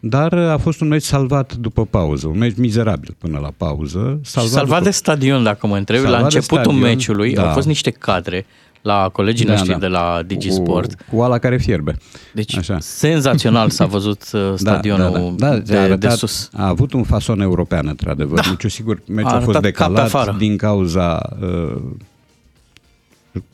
Dar 0.00 0.32
a 0.32 0.56
fost 0.56 0.80
un 0.80 0.88
meci 0.88 1.02
salvat 1.02 1.54
după 1.54 1.86
pauză, 1.86 2.26
un 2.26 2.38
meci 2.38 2.56
mizerabil 2.56 3.14
până 3.18 3.38
la 3.38 3.50
pauză. 3.56 4.20
Salvat, 4.22 4.52
salvat 4.52 4.78
după... 4.78 4.84
de 4.84 4.90
stadion, 4.90 5.42
dacă 5.42 5.66
mă 5.66 5.76
întrebi. 5.76 6.06
La 6.06 6.18
începutul 6.18 6.58
stadion, 6.58 6.78
meciului 6.78 7.34
da. 7.34 7.46
au 7.46 7.52
fost 7.52 7.66
niște 7.66 7.90
cadre 7.90 8.46
la 8.82 9.08
colegii 9.12 9.46
da, 9.46 9.52
noștri 9.52 9.72
da. 9.72 9.78
de 9.78 9.86
la 9.86 10.22
DigiSport. 10.26 10.94
Cu, 10.94 11.16
cu 11.16 11.22
ala 11.22 11.38
care 11.38 11.56
fierbe. 11.56 11.96
Deci 12.32 12.56
Așa. 12.56 12.76
senzațional 12.80 13.70
s-a 13.70 13.86
văzut 13.96 14.22
uh, 14.32 14.52
stadionul 14.56 15.12
da, 15.12 15.18
da, 15.18 15.48
da. 15.48 15.54
Da, 15.54 15.58
de, 15.58 15.76
arătat, 15.76 16.10
de 16.10 16.16
sus. 16.16 16.50
A 16.52 16.66
avut 16.66 16.92
un 16.92 17.02
fason 17.02 17.40
european, 17.40 17.86
într-adevăr. 17.86 18.40
Da. 18.40 18.54
Deci, 18.58 18.72
sigur, 18.72 19.02
meciul 19.06 19.30
a, 19.30 19.34
a 19.34 19.40
fost 19.40 19.60
decalat 19.60 20.36
din 20.36 20.56
cauza 20.56 21.36
uh, 21.40 21.80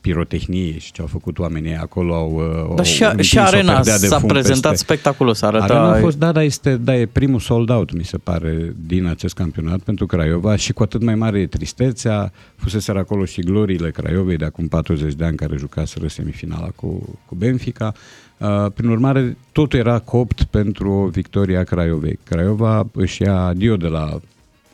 pirotehnie 0.01 0.79
și 0.79 0.93
ce 0.93 1.01
au 1.01 1.07
făcut 1.07 1.39
oamenii 1.39 1.77
acolo 1.77 2.15
au 2.15 2.73
Dar 2.77 2.87
și, 2.87 3.05
și 3.19 3.39
arena 3.39 3.83
s-a 3.83 4.21
prezentat 4.21 4.71
peste. 4.71 4.85
spectaculos, 4.85 5.43
arăta... 5.43 5.65
Arena 5.65 5.93
a 5.93 6.01
fost, 6.01 6.19
da, 6.19 6.33
da, 6.33 6.43
este, 6.43 6.77
da, 6.77 6.97
e 6.97 7.07
primul 7.07 7.41
sold 7.41 7.71
out, 7.71 7.93
mi 7.93 8.05
se 8.05 8.19
pare, 8.19 8.75
din 8.87 9.07
acest 9.07 9.35
campionat 9.35 9.79
pentru 9.81 10.07
Craiova 10.07 10.57
și 10.57 10.73
cu 10.73 10.83
atât 10.83 11.03
mai 11.03 11.15
mare 11.15 11.41
e 11.41 11.47
tristețea. 11.47 12.33
Fusese 12.57 12.91
acolo 12.91 13.25
și 13.25 13.41
gloriile 13.41 13.91
Craiovei 13.91 14.37
de 14.37 14.45
acum 14.45 14.69
40 14.69 15.15
de 15.15 15.25
ani 15.25 15.37
care 15.37 15.57
jucaseră 15.57 16.09
semifinala 16.09 16.69
cu, 16.77 17.19
cu 17.27 17.35
Benfica. 17.35 17.93
Uh, 18.39 18.67
prin 18.75 18.89
urmare, 18.89 19.37
totul 19.53 19.79
era 19.79 19.99
copt 19.99 20.43
pentru 20.43 20.91
o 20.91 21.07
victorie 21.07 21.57
a 21.57 21.65
Craiovei. 21.65 22.19
Craiova 22.25 22.87
își 22.93 23.23
ia 23.23 23.41
adio 23.41 23.77
de 23.77 23.87
la 23.87 24.21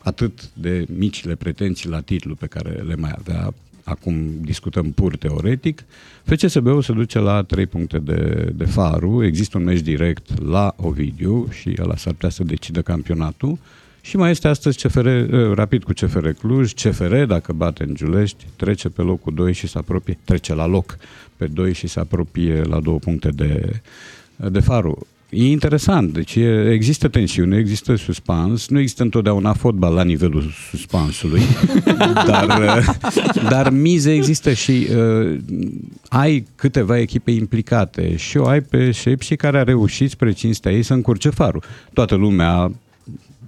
atât 0.03 0.49
de 0.53 0.85
micile 0.97 1.35
pretenții 1.35 1.89
la 1.89 1.99
titlu 1.99 2.35
pe 2.35 2.45
care 2.45 2.83
le 2.87 2.95
mai 2.95 3.11
avea 3.17 3.53
acum 3.87 4.15
discutăm 4.41 4.91
pur 4.91 5.17
teoretic, 5.17 5.83
FCSB-ul 6.23 6.81
se 6.81 6.93
duce 6.93 7.19
la 7.19 7.43
3 7.43 7.65
puncte 7.65 7.97
de, 7.97 8.51
de 8.55 8.65
faru, 8.65 9.23
există 9.25 9.57
un 9.57 9.63
meci 9.63 9.79
direct 9.79 10.41
la 10.43 10.73
Ovidiu 10.77 11.47
și 11.51 11.75
ăla 11.79 11.95
s-ar 11.95 12.13
putea 12.13 12.29
să 12.29 12.43
decidă 12.43 12.81
campionatul. 12.81 13.57
Și 14.01 14.17
mai 14.17 14.31
este 14.31 14.47
astăzi 14.47 14.87
CFR, 14.87 15.05
eh, 15.05 15.53
rapid 15.53 15.83
cu 15.83 15.91
CFR 15.93 16.29
Cluj, 16.29 16.73
CFR 16.73 17.15
dacă 17.15 17.53
bate 17.53 17.83
în 17.83 17.95
Giulești, 17.95 18.45
trece 18.55 18.89
pe 18.89 19.01
locul 19.01 19.33
2 19.33 19.53
și 19.53 19.67
se 19.67 19.77
apropie, 19.77 20.17
trece 20.23 20.53
la 20.53 20.65
loc 20.65 20.97
pe 21.37 21.47
2 21.47 21.73
și 21.73 21.87
se 21.87 21.99
apropie 21.99 22.61
la 22.61 22.79
două 22.79 22.99
puncte 22.99 23.29
de, 23.29 23.81
de 24.35 24.59
faru. 24.59 25.07
E 25.29 25.49
interesant, 25.49 26.13
deci 26.13 26.35
e, 26.35 26.69
există 26.71 27.07
tensiune, 27.07 27.57
există 27.57 27.95
suspans, 27.95 28.67
nu 28.67 28.79
există 28.79 29.03
întotdeauna 29.03 29.53
fotbal 29.53 29.93
la 29.93 30.03
nivelul 30.03 30.51
suspansului, 30.69 31.41
dar, 32.27 32.83
dar 33.49 33.69
mize 33.69 34.13
există 34.13 34.53
și 34.53 34.87
uh, 34.95 35.37
ai 36.09 36.45
câteva 36.55 36.99
echipe 36.99 37.31
implicate 37.31 38.15
și 38.15 38.37
o 38.37 38.47
ai 38.47 38.61
pe 38.61 38.91
Șepși 38.91 39.35
care 39.35 39.59
a 39.59 39.63
reușit 39.63 40.09
spre 40.09 40.31
cinstea 40.31 40.71
ei 40.71 40.83
să 40.83 40.93
încurce 40.93 41.29
farul. 41.29 41.63
Toată 41.93 42.15
lumea 42.15 42.71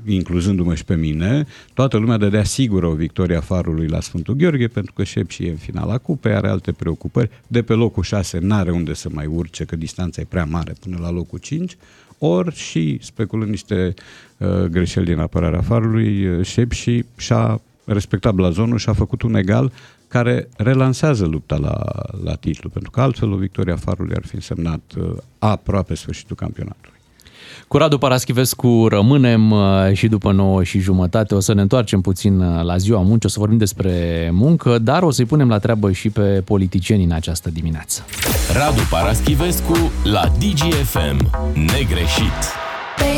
incluzându-mă 0.05 0.75
și 0.75 0.85
pe 0.85 0.95
mine, 0.95 1.45
toată 1.73 1.97
lumea 1.97 2.17
dădea 2.17 2.43
sigură 2.43 2.87
o 2.87 2.93
victorie 2.93 3.35
a 3.35 3.41
farului 3.41 3.87
la 3.87 3.99
Sfântul 3.99 4.33
Gheorghe, 4.33 4.67
pentru 4.67 4.93
că 4.93 5.03
Șepși 5.03 5.45
e 5.45 5.49
în 5.49 5.55
finala 5.55 5.97
cupei, 5.97 6.33
are 6.33 6.49
alte 6.49 6.71
preocupări, 6.71 7.29
de 7.47 7.61
pe 7.61 7.73
locul 7.73 8.03
6 8.03 8.37
n-are 8.41 8.71
unde 8.71 8.93
să 8.93 9.09
mai 9.11 9.25
urce, 9.25 9.63
că 9.63 9.75
distanța 9.75 10.21
e 10.21 10.25
prea 10.29 10.45
mare 10.45 10.73
până 10.79 10.97
la 11.01 11.11
locul 11.11 11.39
5, 11.39 11.77
ori 12.17 12.55
și, 12.55 12.97
speculând 13.01 13.49
niște 13.49 13.93
uh, 14.37 14.63
greșeli 14.63 15.05
din 15.05 15.19
apărarea 15.19 15.61
farului, 15.61 16.27
uh, 16.27 16.45
Șepși 16.45 17.03
și-a 17.17 17.61
respectat 17.85 18.33
blazonul 18.33 18.77
și 18.77 18.89
a 18.89 18.93
făcut 18.93 19.21
un 19.21 19.35
egal 19.35 19.71
care 20.07 20.47
relansează 20.57 21.25
lupta 21.25 21.57
la, 21.57 21.83
la 22.23 22.35
titlu, 22.35 22.69
pentru 22.69 22.91
că 22.91 23.01
altfel 23.01 23.31
o 23.31 23.35
victoria 23.35 23.75
farului 23.75 24.15
ar 24.15 24.25
fi 24.25 24.35
însemnat 24.35 24.81
uh, 24.97 25.11
aproape 25.39 25.93
sfârșitul 25.93 26.35
campionatului. 26.35 26.98
Cu 27.69 27.77
Radu 27.77 27.97
Paraschivescu 27.97 28.87
rămânem 28.87 29.51
uh, 29.51 29.59
și 29.93 30.07
după 30.07 30.31
9 30.31 30.63
și 30.63 30.79
jumătate. 30.79 31.35
O 31.35 31.39
să 31.39 31.53
ne 31.53 31.61
întoarcem 31.61 32.01
puțin 32.01 32.39
uh, 32.39 32.63
la 32.63 32.77
ziua 32.77 32.99
muncii, 32.99 33.25
o 33.25 33.27
să 33.27 33.39
vorbim 33.39 33.57
despre 33.57 34.29
muncă, 34.33 34.77
dar 34.77 35.03
o 35.03 35.11
să-i 35.11 35.25
punem 35.25 35.49
la 35.49 35.57
treabă 35.57 35.91
și 35.91 36.09
pe 36.09 36.21
politicieni 36.21 37.03
în 37.03 37.11
această 37.11 37.49
dimineață. 37.49 38.05
Radu 38.53 38.81
Paraschivescu 38.89 39.91
la 40.03 40.23
DGFM. 40.39 41.29
Negreșit. 41.53 42.39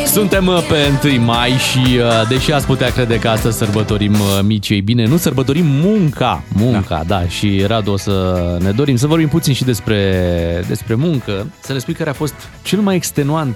Suntem 0.05 0.47
uh, 0.47 0.67
pe 1.01 1.07
1 1.07 1.23
mai 1.23 1.49
și 1.49 1.99
deși 2.29 2.51
ați 2.51 2.65
putea 2.65 2.91
crede 2.91 3.19
că 3.19 3.29
astăzi 3.29 3.57
sărbătorim 3.57 4.15
micii, 4.43 4.81
bine, 4.81 5.05
nu 5.05 5.17
sărbătorim 5.17 5.65
munca, 5.65 6.43
munca, 6.53 7.03
da. 7.07 7.19
da, 7.19 7.27
și 7.27 7.63
Radu 7.67 7.91
o 7.91 7.97
să 7.97 8.57
ne 8.61 8.71
dorim 8.71 8.95
să 8.95 9.07
vorbim 9.07 9.27
puțin 9.27 9.53
și 9.53 9.63
despre, 9.63 10.65
despre 10.67 10.95
muncă, 10.95 11.47
să 11.61 11.73
ne 11.73 11.79
spui 11.79 11.93
care 11.93 12.09
a 12.09 12.13
fost 12.13 12.35
cel 12.63 12.79
mai 12.79 12.95
extenuant 12.95 13.55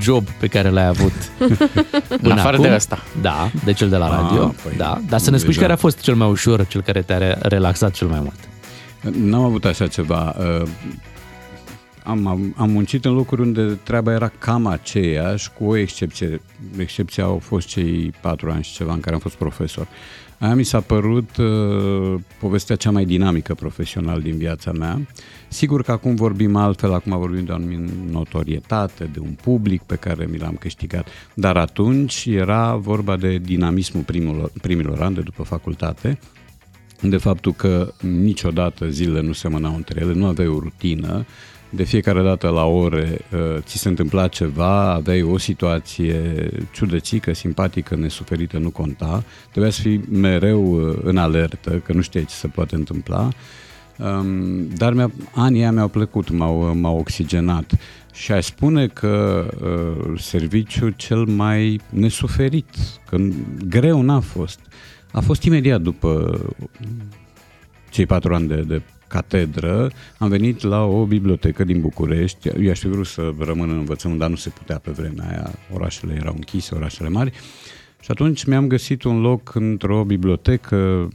job 0.00 0.28
pe 0.30 0.46
care 0.46 0.68
l-ai 0.68 0.86
avut 0.86 1.12
În 2.22 2.30
afară 2.30 2.56
acum. 2.56 2.62
de 2.62 2.68
asta. 2.68 3.02
Da, 3.20 3.50
de 3.64 3.72
cel 3.72 3.88
de 3.88 3.96
la 3.96 4.06
ah, 4.06 4.20
radio. 4.22 4.44
Ah, 4.44 4.54
păi, 4.62 4.76
da, 4.76 5.00
dar 5.08 5.20
să 5.20 5.30
ne 5.30 5.36
spui 5.36 5.48
deja. 5.48 5.60
care 5.60 5.72
a 5.72 5.76
fost 5.76 6.00
cel 6.00 6.14
mai 6.14 6.28
ușor, 6.28 6.66
cel 6.66 6.82
care 6.82 7.02
te-a 7.02 7.38
relaxat 7.40 7.92
cel 7.92 8.08
mai 8.08 8.20
mult. 8.20 8.38
N-am 9.16 9.42
avut 9.42 9.64
așa 9.64 9.86
ceva. 9.86 10.34
Uh, 10.38 10.68
am, 12.04 12.26
am, 12.26 12.54
am 12.56 12.70
muncit 12.70 13.04
în 13.04 13.12
locuri 13.12 13.40
unde 13.40 13.78
treaba 13.82 14.12
era 14.12 14.32
cam 14.38 14.66
aceeași, 14.66 15.50
cu 15.58 15.64
o 15.64 15.76
excepție. 15.76 16.40
Excepția 16.78 17.24
au 17.24 17.38
fost 17.38 17.66
cei 17.66 18.12
patru 18.20 18.50
ani 18.50 18.62
și 18.62 18.72
ceva 18.72 18.92
în 18.92 19.00
care 19.00 19.14
am 19.14 19.20
fost 19.20 19.34
profesor. 19.34 19.86
Aia 20.38 20.54
mi 20.54 20.64
s-a 20.64 20.80
părut 20.80 21.36
uh, 21.36 22.20
povestea 22.40 22.76
cea 22.76 22.90
mai 22.90 23.04
dinamică 23.04 23.54
profesional 23.54 24.20
din 24.20 24.36
viața 24.36 24.72
mea. 24.72 25.06
Sigur 25.48 25.82
că 25.82 25.92
acum 25.92 26.14
vorbim 26.14 26.56
altfel, 26.56 26.92
acum 26.92 27.18
vorbim 27.18 27.44
de 27.44 27.52
o 27.52 27.54
anumită 27.54 27.92
notorietate, 28.10 29.04
de 29.12 29.18
un 29.18 29.36
public 29.42 29.82
pe 29.82 29.96
care 29.96 30.26
mi 30.30 30.38
l-am 30.38 30.56
câștigat, 30.60 31.08
dar 31.34 31.56
atunci 31.56 32.26
era 32.26 32.74
vorba 32.74 33.16
de 33.16 33.38
dinamismul 33.38 34.02
primilor, 34.02 34.50
primilor 34.62 35.02
ani 35.02 35.14
de 35.14 35.20
după 35.20 35.42
facultate, 35.42 36.18
de 37.00 37.16
faptul 37.16 37.52
că 37.52 37.92
niciodată 38.00 38.88
zilele 38.88 39.20
nu 39.20 39.32
semănau 39.32 39.74
între 39.74 40.00
ele, 40.00 40.12
nu 40.12 40.26
aveai 40.26 40.48
o 40.48 40.58
rutină, 40.58 41.26
de 41.76 41.84
fiecare 41.84 42.22
dată 42.22 42.48
la 42.48 42.64
ore 42.64 43.18
uh, 43.32 43.56
ți 43.60 43.78
se 43.78 43.88
întâmpla 43.88 44.28
ceva, 44.28 44.92
aveai 44.92 45.22
o 45.22 45.38
situație 45.38 46.48
ciudățică, 46.72 47.34
simpatică, 47.34 47.96
nesuferită, 47.96 48.58
nu 48.58 48.70
conta, 48.70 49.24
trebuia 49.50 49.70
să 49.70 49.80
fii 49.80 50.04
mereu 50.10 50.72
uh, 50.72 50.98
în 51.02 51.16
alertă, 51.16 51.82
că 51.84 51.92
nu 51.92 52.00
știai 52.00 52.24
ce 52.24 52.34
se 52.34 52.46
poate 52.46 52.74
întâmpla, 52.74 53.28
um, 53.98 54.68
dar 54.68 54.92
mi-a, 54.92 55.10
anii 55.34 55.60
aia 55.60 55.72
mi-au 55.72 55.88
plăcut, 55.88 56.30
m-au, 56.30 56.74
m-au 56.74 56.98
oxigenat. 56.98 57.78
Și 58.12 58.32
aș 58.32 58.44
spune 58.44 58.86
că 58.86 59.46
uh, 59.62 60.20
serviciul 60.20 60.94
cel 60.96 61.24
mai 61.24 61.80
nesuferit, 61.90 62.68
că 63.08 63.16
greu 63.68 64.02
n-a 64.02 64.20
fost, 64.20 64.60
a 65.12 65.20
fost 65.20 65.42
imediat 65.42 65.80
după 65.80 66.40
cei 67.90 68.06
patru 68.06 68.34
ani 68.34 68.48
de, 68.48 68.60
de 68.60 68.82
catedră, 69.08 69.90
am 70.18 70.28
venit 70.28 70.62
la 70.62 70.84
o 70.84 71.04
bibliotecă 71.04 71.64
din 71.64 71.80
București. 71.80 72.48
Eu 72.48 72.70
aș 72.70 72.78
fi 72.78 72.88
vrut 72.88 73.06
să 73.06 73.32
rămân 73.38 73.70
în 73.70 73.78
învățământ, 73.78 74.20
dar 74.20 74.28
nu 74.28 74.36
se 74.36 74.48
putea 74.48 74.78
pe 74.78 74.90
vremea 74.90 75.28
aia. 75.28 75.50
Orașele 75.72 76.14
erau 76.14 76.32
închise, 76.36 76.74
orașele 76.74 77.08
mari. 77.08 77.32
Și 78.06 78.12
atunci 78.12 78.44
mi-am 78.44 78.66
găsit 78.66 79.02
un 79.02 79.20
loc 79.20 79.54
într-o 79.54 80.04
bibliotecă, 80.04 81.08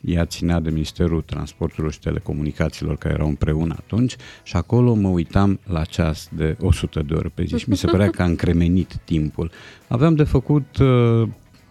ea 0.00 0.24
ținea 0.24 0.60
de 0.60 0.70
Ministerul 0.70 1.22
Transporturilor 1.22 1.92
și 1.92 1.98
Telecomunicațiilor, 1.98 2.96
care 2.96 3.14
erau 3.14 3.28
împreună 3.28 3.74
atunci, 3.78 4.16
și 4.42 4.56
acolo 4.56 4.94
mă 4.94 5.08
uitam 5.08 5.60
la 5.66 5.84
ceas 5.84 6.28
de 6.32 6.56
100 6.60 7.02
de 7.02 7.14
ore 7.14 7.30
pe 7.34 7.44
zi 7.44 7.56
și 7.56 7.68
mi 7.68 7.76
se 7.76 7.86
părea 7.86 8.10
că 8.10 8.22
a 8.22 8.24
încremenit 8.24 8.96
timpul. 9.04 9.50
Aveam 9.88 10.14
de 10.14 10.24
făcut 10.24 10.76
uh, 10.78 11.28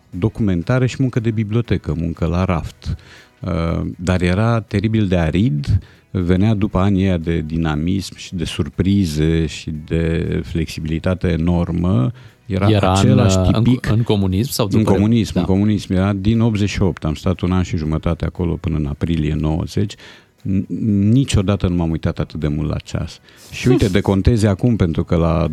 documentare 0.09 0.85
și 0.85 0.95
muncă 0.99 1.19
de 1.19 1.31
bibliotecă, 1.31 1.93
muncă 1.93 2.25
la 2.25 2.45
raft. 2.45 2.95
Uh, 3.41 3.87
dar 3.97 4.21
era 4.21 4.59
teribil 4.59 5.07
de 5.07 5.17
arid, 5.17 5.79
venea 6.11 6.53
după 6.53 6.77
anii 6.77 7.03
aia 7.03 7.17
de 7.17 7.43
dinamism 7.45 8.17
și 8.17 8.35
de 8.35 8.43
surprize 8.43 9.45
și 9.45 9.73
de 9.85 10.41
flexibilitate 10.43 11.27
enormă, 11.27 12.11
era, 12.45 12.69
era 12.69 12.91
același 12.91 13.37
în, 13.37 13.63
tipic. 13.63 13.85
În, 13.85 13.97
în 13.97 14.03
comunism 14.03 14.51
sau 14.51 14.67
după 14.67 14.89
În 14.89 14.95
comunism, 14.95 15.33
da. 15.33 15.39
în 15.39 15.45
comunism. 15.45 15.93
Era 15.93 16.13
din 16.13 16.39
88, 16.39 17.05
am 17.05 17.13
stat 17.13 17.39
un 17.39 17.51
an 17.51 17.63
și 17.63 17.77
jumătate 17.77 18.25
acolo 18.25 18.53
până 18.55 18.77
în 18.77 18.85
aprilie 18.85 19.33
90. 19.33 19.93
Niciodată 21.11 21.67
nu 21.67 21.75
m-am 21.75 21.89
uitat 21.89 22.19
atât 22.19 22.39
de 22.39 22.47
mult 22.47 22.69
la 22.69 22.77
ceas. 22.77 23.19
Și 23.51 23.67
uite, 23.67 23.87
decontezi 23.87 24.45
acum, 24.45 24.75
pentru 24.75 25.03
că 25.03 25.15
la 25.15 25.47
27-8 25.47 25.51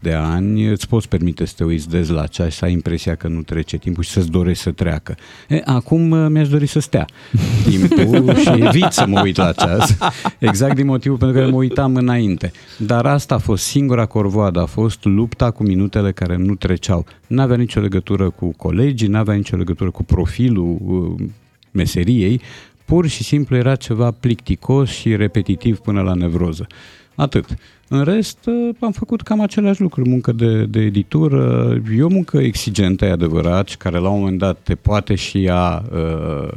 de 0.00 0.12
ani 0.12 0.66
îți 0.66 0.88
poți 0.88 1.08
permite 1.08 1.44
să 1.44 1.54
te 1.56 1.64
uiți 1.64 1.88
des 1.88 2.08
la 2.08 2.26
ceas 2.26 2.52
și 2.52 2.58
să 2.58 2.64
ai 2.64 2.72
impresia 2.72 3.14
că 3.14 3.28
nu 3.28 3.42
trece 3.42 3.76
timpul 3.76 4.02
și 4.02 4.10
să-ți 4.10 4.30
dorești 4.30 4.62
să 4.62 4.70
treacă. 4.70 5.14
E, 5.48 5.60
acum 5.64 6.10
uh, 6.10 6.26
mi-aș 6.28 6.48
dori 6.48 6.66
să 6.66 6.80
stea 6.80 7.06
timpul 7.68 8.34
și 8.34 8.48
evit 8.48 8.86
să 8.90 9.06
mă 9.06 9.20
uit 9.20 9.36
la 9.36 9.52
ceas, 9.52 9.96
exact 10.38 10.74
din 10.74 10.86
motivul 10.86 11.18
pentru 11.18 11.36
care 11.36 11.50
mă 11.50 11.56
uitam 11.56 11.96
înainte. 11.96 12.52
Dar 12.78 13.06
asta 13.06 13.34
a 13.34 13.38
fost 13.38 13.64
singura 13.64 14.06
corvoadă, 14.06 14.60
a 14.60 14.66
fost 14.66 15.04
lupta 15.04 15.50
cu 15.50 15.62
minutele 15.62 16.12
care 16.12 16.36
nu 16.36 16.54
treceau. 16.54 17.06
N-avea 17.26 17.56
nicio 17.56 17.80
legătură 17.80 18.30
cu 18.30 18.54
colegii, 18.56 19.08
n-avea 19.08 19.34
nicio 19.34 19.56
legătură 19.56 19.90
cu 19.90 20.02
profilul 20.02 20.76
uh, 20.84 21.26
meseriei, 21.70 22.40
pur 22.84 23.06
și 23.06 23.22
simplu 23.22 23.56
era 23.56 23.76
ceva 23.76 24.10
plicticos 24.10 24.90
și 24.90 25.16
repetitiv 25.16 25.78
până 25.78 26.02
la 26.02 26.14
nevroză. 26.14 26.66
Atât. 27.14 27.44
În 27.88 28.04
rest, 28.04 28.38
uh, 28.46 28.74
am 28.80 28.92
făcut 28.92 29.22
cam 29.22 29.40
aceleași 29.40 29.80
lucruri, 29.80 30.08
muncă 30.08 30.32
de, 30.32 30.64
de 30.64 30.80
editură, 30.80 31.74
e 31.96 32.02
o 32.02 32.08
muncă 32.08 32.38
exigentă, 32.38 33.04
e 33.04 33.10
adevărat, 33.10 33.68
și 33.68 33.76
care 33.76 33.98
la 33.98 34.08
un 34.08 34.18
moment 34.18 34.38
dat 34.38 34.58
te 34.62 34.74
poate 34.74 35.14
și 35.14 35.44
ea 35.44 35.84
uh, 35.92 36.48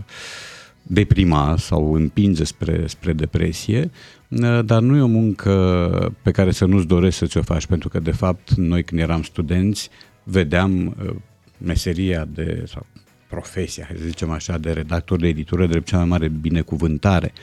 deprima 0.81 1.55
sau 1.57 1.93
împinge 1.93 2.43
spre, 2.43 2.83
spre 2.87 3.13
depresie, 3.13 3.91
uh, 4.29 4.59
dar 4.65 4.81
nu 4.81 4.95
e 4.95 5.01
o 5.01 5.07
muncă 5.07 6.13
pe 6.21 6.31
care 6.31 6.51
să 6.51 6.65
nu-ți 6.65 6.87
dorești 6.87 7.19
să 7.19 7.25
ți-o 7.25 7.41
faci, 7.41 7.65
pentru 7.65 7.89
că, 7.89 7.99
de 7.99 8.11
fapt, 8.11 8.53
noi 8.53 8.83
când 8.83 9.01
eram 9.01 9.21
studenți, 9.21 9.89
vedeam 10.23 10.95
uh, 11.03 11.15
meseria 11.57 12.27
de, 12.33 12.63
sau 12.67 12.85
profesia, 13.27 13.85
hai 13.87 13.97
să 13.99 14.05
zicem 14.05 14.29
așa, 14.29 14.57
de 14.57 14.71
redactor 14.71 15.19
de 15.19 15.27
editură 15.27 15.65
drept 15.65 15.87
cea 15.87 15.97
mai 15.97 16.05
mare 16.05 16.27
binecuvântare. 16.27 17.33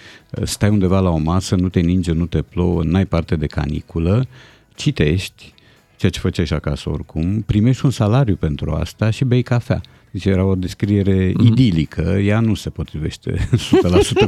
Stai 0.42 0.68
undeva 0.68 1.00
la 1.00 1.10
o 1.10 1.16
masă, 1.16 1.54
nu 1.54 1.68
te 1.68 1.80
ninge, 1.80 2.12
nu 2.12 2.26
te 2.26 2.42
plouă, 2.42 2.82
n-ai 2.84 3.06
parte 3.06 3.36
de 3.36 3.46
caniculă, 3.46 4.26
citești, 4.74 5.54
ceea 5.96 6.10
ce 6.10 6.18
făceai 6.18 6.46
și 6.46 6.52
acasă 6.52 6.90
oricum, 6.90 7.40
primești 7.40 7.84
un 7.84 7.90
salariu 7.90 8.36
pentru 8.36 8.70
asta 8.70 9.10
și 9.10 9.24
bei 9.24 9.42
cafea. 9.42 9.80
Deci 10.14 10.24
era 10.24 10.44
o 10.44 10.54
descriere 10.54 11.30
mm-hmm. 11.30 11.46
idilică, 11.46 12.20
ea 12.24 12.40
nu 12.40 12.54
se 12.54 12.70
potrivește 12.70 13.48
100% 13.52 13.56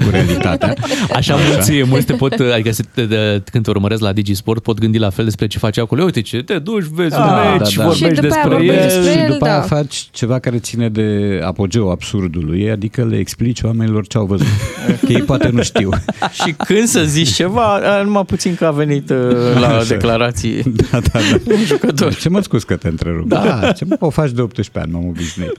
cu 0.05 0.11
realitatea. 0.11 0.75
Așa, 1.13 1.15
Așa. 1.15 1.37
mulți, 1.37 1.83
mulți 1.85 2.07
te 2.07 2.13
pot, 2.13 2.33
adică 2.33 2.73
se, 2.73 2.85
de, 2.95 3.07
de, 3.07 3.43
când 3.51 3.65
te 3.65 3.71
urmăresc 3.71 4.01
la 4.01 4.13
Digisport, 4.13 4.63
pot 4.63 4.79
gândi 4.79 4.99
la 4.99 5.11
fel 5.11 5.25
despre 5.25 5.47
ce 5.47 5.59
faci 5.59 5.79
acolo. 5.79 6.05
Uite 6.05 6.21
ce, 6.21 6.43
te 6.43 6.59
duci, 6.59 6.85
vezi 6.85 7.11
da, 7.11 7.25
un 7.25 7.59
meci, 7.59 7.75
da, 7.75 7.83
da. 7.83 7.89
vorbești 7.89 8.21
despre 8.21 8.65
el. 8.65 8.75
Despre 8.83 9.13
el 9.13 9.21
și 9.21 9.27
după 9.27 9.45
da. 9.45 9.53
aia 9.53 9.61
faci 9.61 10.09
ceva 10.11 10.39
care 10.39 10.59
ține 10.59 10.89
de 10.89 11.41
apogeu 11.45 11.91
absurdului, 11.91 12.71
adică 12.71 13.05
le 13.05 13.17
explici 13.17 13.63
oamenilor 13.63 14.07
ce 14.07 14.19
au 14.19 14.27
văzut. 14.27 14.47
că 15.07 15.13
ei 15.13 15.23
poate 15.23 15.49
nu 15.49 15.63
știu. 15.63 15.91
și 16.45 16.53
când 16.53 16.87
să 16.87 17.03
zici 17.05 17.33
ceva, 17.33 17.81
numai 18.03 18.25
puțin 18.25 18.55
că 18.55 18.65
a 18.65 18.71
venit 18.71 19.11
uh, 19.11 19.17
la 19.61 19.69
Așa. 19.69 19.85
declarații 19.85 20.63
da, 20.63 21.01
da, 21.01 21.01
da. 21.13 21.55
un 21.55 21.65
jucător. 21.65 22.15
Ce 22.15 22.29
mă 22.29 22.41
scuz 22.41 22.63
că 22.65 22.77
te 22.77 22.89
întrerup. 22.89 23.29
Da, 23.29 23.73
ce 23.77 23.85
mă, 23.85 23.97
o 24.01 24.11
faci 24.11 24.31
de 24.31 24.41
18 24.41 24.79
ani, 24.79 24.93
m-am 24.93 25.07
obișnuit. 25.09 25.57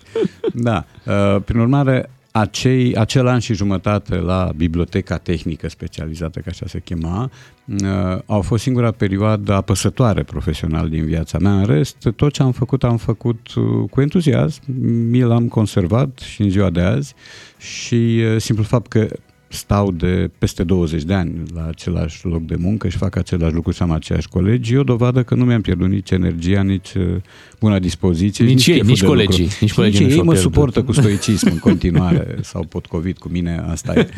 Da. 0.53 0.85
Uh, 1.05 1.41
prin 1.45 1.59
urmare, 1.59 2.09
acei, 2.31 2.95
acel 2.95 3.27
an 3.27 3.39
și 3.39 3.53
jumătate 3.53 4.15
la 4.15 4.51
Biblioteca 4.55 5.17
Tehnică 5.17 5.69
Specializată, 5.69 6.39
ca 6.39 6.45
așa 6.49 6.65
se 6.67 6.79
chema, 6.79 7.29
uh, 7.65 8.19
au 8.25 8.41
fost 8.41 8.63
singura 8.63 8.91
perioadă 8.91 9.53
apăsătoare 9.53 10.23
profesional 10.23 10.89
din 10.89 11.05
viața 11.05 11.37
mea. 11.37 11.51
În 11.51 11.65
rest, 11.65 12.09
tot 12.15 12.33
ce 12.33 12.41
am 12.41 12.51
făcut, 12.51 12.83
am 12.83 12.97
făcut 12.97 13.53
uh, 13.55 13.89
cu 13.89 14.01
entuziasm, 14.01 14.61
mi 15.09 15.21
l-am 15.21 15.47
conservat 15.47 16.19
și 16.19 16.41
în 16.41 16.49
ziua 16.49 16.69
de 16.69 16.81
azi 16.81 17.13
și 17.57 18.23
simplu 18.39 18.63
fapt 18.63 18.87
că 18.87 19.07
stau 19.47 19.91
de 19.91 20.29
peste 20.37 20.63
20 20.63 21.03
de 21.03 21.13
ani 21.13 21.43
la 21.53 21.65
același 21.67 22.25
loc 22.25 22.45
de 22.45 22.55
muncă 22.55 22.87
și 22.87 22.97
fac 22.97 23.15
același 23.15 23.53
lucru 23.53 23.71
și 23.71 23.81
am 23.81 23.91
aceiași 23.91 24.27
colegi, 24.27 24.73
e 24.73 24.77
o 24.77 24.83
dovadă 24.83 25.23
că 25.23 25.35
nu 25.35 25.45
mi-am 25.45 25.61
pierdut 25.61 25.89
nici 25.89 26.11
energia, 26.11 26.61
nici 26.61 26.93
uh, 26.93 27.15
bună 27.59 27.79
dispoziție. 27.79 28.45
Nici, 28.45 28.53
nici 28.53 28.67
ei, 28.67 28.81
nici 28.85 29.03
colegii. 29.03 29.43
Lucru. 29.43 29.57
Nici, 29.61 29.73
colegii 29.73 30.05
nici 30.05 30.15
ei 30.15 30.21
mă 30.21 30.35
suportă 30.35 30.83
cu 30.83 30.91
stoicism 30.91 31.49
în 31.51 31.59
continuare 31.59 32.37
sau 32.51 32.63
pot 32.63 32.85
COVID 32.85 33.17
cu 33.17 33.29
mine, 33.29 33.63
asta 33.69 33.93
e. 33.93 34.09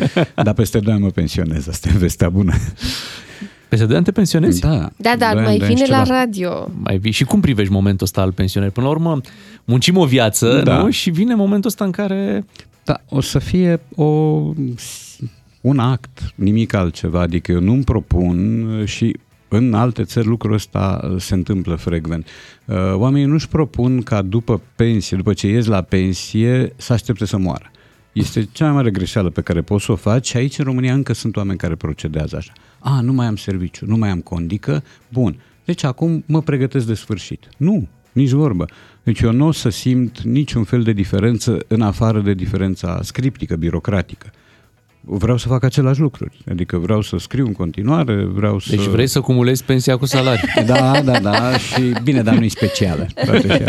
Dar 0.44 0.54
peste 0.54 0.80
2 0.80 0.94
ani 0.94 1.02
mă 1.02 1.10
pensionez, 1.10 1.68
asta 1.68 1.90
e 1.94 1.98
vestea 1.98 2.30
bună. 2.30 2.54
Peste 3.70 3.86
2 3.86 3.96
ani 3.96 4.06
te 4.06 4.12
pensionezi? 4.12 4.60
Da. 4.60 4.90
Da, 4.98 5.16
dar 5.18 5.36
mai 5.44 5.58
vine 5.58 5.86
la 5.88 6.04
radio. 6.04 6.72
Mai 6.84 6.98
vii. 6.98 7.12
Și 7.12 7.24
cum 7.24 7.40
privești 7.40 7.72
momentul 7.72 8.06
ăsta 8.06 8.22
al 8.22 8.32
pensionării? 8.32 8.74
Până 8.74 8.86
la 8.86 8.92
urmă, 8.92 9.22
muncim 9.66 9.98
o 9.98 10.06
viață, 10.06 10.62
da. 10.64 10.82
nu? 10.82 10.90
Și 10.90 11.10
vine 11.10 11.36
momentul 11.36 11.70
ăsta 11.70 11.84
în 11.84 11.92
care... 11.92 12.46
Da, 12.84 13.02
o 13.10 13.22
să 13.22 13.40
fie 13.40 13.80
o 13.96 14.06
un 15.62 15.80
act, 15.80 16.34
nimic 16.36 16.74
altceva, 16.74 17.22
adică 17.22 17.52
eu 17.52 17.60
nu-mi 17.60 17.84
propun 17.84 18.84
și 18.86 19.16
în 19.48 19.74
alte 19.74 20.04
țări 20.04 20.28
lucrul 20.28 20.54
ăsta 20.54 21.16
se 21.18 21.34
întâmplă 21.34 21.76
frecvent. 21.76 22.28
Uh, 22.66 22.76
oamenii 22.94 23.28
nu-și 23.28 23.48
propun 23.48 24.02
ca 24.02 24.22
după 24.22 24.62
pensie, 24.76 25.18
după 25.18 25.34
ce 25.34 25.48
ies 25.48 25.66
la 25.66 25.82
pensie, 25.82 26.74
să 26.76 26.94
aștepte 26.94 27.26
să 27.26 27.38
moară. 27.38 27.72
Este 28.14 28.48
cea 28.52 28.66
mai 28.66 28.74
mare 28.74 28.92
greșeală 28.92 29.30
pe 29.30 29.42
care 29.42 29.62
poți 29.62 29.86
să 29.86 29.92
o 29.92 29.96
faci 29.96 30.28
și 30.28 30.38
aici 30.38 30.58
în 30.58 30.66
România 30.66 30.94
încă 30.94 31.14
sunt 31.14 31.36
oameni 31.36 31.58
care 31.58 31.76
procedează 31.76 32.36
așa. 32.36 32.54
A, 32.80 33.02
nu 33.02 33.14
mai 33.14 33.26
am 33.26 33.36
serviciu, 33.36 33.86
nu 33.86 33.98
mai 33.98 34.10
am 34.10 34.20
condică, 34.20 34.84
bun, 35.10 35.36
deci 35.66 35.84
acum 35.84 36.24
mă 36.26 36.42
pregătesc 36.42 36.86
de 36.88 36.94
sfârșit. 36.94 37.50
Nu, 37.58 37.88
nici 38.12 38.30
vorbă. 38.30 38.66
Deci 39.10 39.22
eu 39.22 39.32
nu 39.32 39.48
o 39.48 39.52
să 39.52 39.70
simt 39.70 40.22
niciun 40.22 40.64
fel 40.64 40.84
de 40.84 40.92
diferență 40.92 41.58
în 41.68 41.82
afară 41.82 42.22
de 42.22 42.34
diferența 42.34 43.00
scriptică, 43.04 43.56
birocratică 43.56 44.32
vreau 45.02 45.38
să 45.38 45.48
fac 45.48 45.64
același 45.64 46.00
lucruri. 46.00 46.38
Adică 46.52 46.78
vreau 46.78 47.02
să 47.02 47.18
scriu 47.18 47.46
în 47.46 47.54
continuare, 47.54 48.24
vreau 48.24 48.60
să... 48.60 48.76
Deci 48.76 48.86
vrei 48.86 49.08
să 49.08 49.22
cumulezi 49.22 49.64
pensia 49.64 49.98
cu 49.98 50.06
salariu. 50.06 50.48
Da, 50.66 51.02
da, 51.02 51.20
da. 51.20 51.58
Și 51.58 51.82
bine, 52.04 52.22
dar 52.22 52.36
nu 52.36 52.44
e 52.44 52.48
specială. 52.48 53.08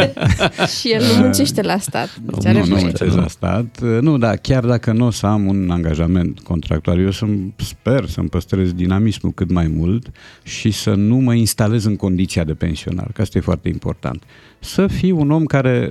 și 0.79 0.93
el 0.93 1.03
nu 1.03 1.23
muncește 1.23 1.63
la 1.63 1.79
stat. 1.79 2.17
Deci 2.17 2.47
are 2.47 2.59
nu, 2.59 2.67
nu 2.67 2.77
muncesc 2.77 3.17
la 3.17 3.29
stat. 3.29 3.81
Nu, 4.01 4.19
da, 4.19 4.37
chiar 4.37 4.65
dacă 4.65 4.93
nu 4.93 5.07
o 5.07 5.11
să 5.11 5.27
am 5.27 5.47
un 5.47 5.71
angajament 5.71 6.41
contractual, 6.41 7.01
eu 7.01 7.11
să 7.11 7.27
sper 7.57 8.07
să-mi 8.07 8.29
păstrez 8.29 8.73
dinamismul 8.73 9.33
cât 9.33 9.51
mai 9.51 9.67
mult 9.67 10.11
și 10.43 10.71
să 10.71 10.95
nu 10.95 11.17
mă 11.17 11.35
instalez 11.35 11.85
în 11.85 11.97
condiția 11.97 12.45
de 12.45 12.55
pensionar, 12.55 13.11
că 13.13 13.23
asta 13.23 13.39
e 13.39 13.41
foarte 13.41 13.69
important. 13.69 14.23
Să 14.59 14.87
fiu 14.87 15.21
un 15.21 15.31
om 15.31 15.45
care, 15.45 15.91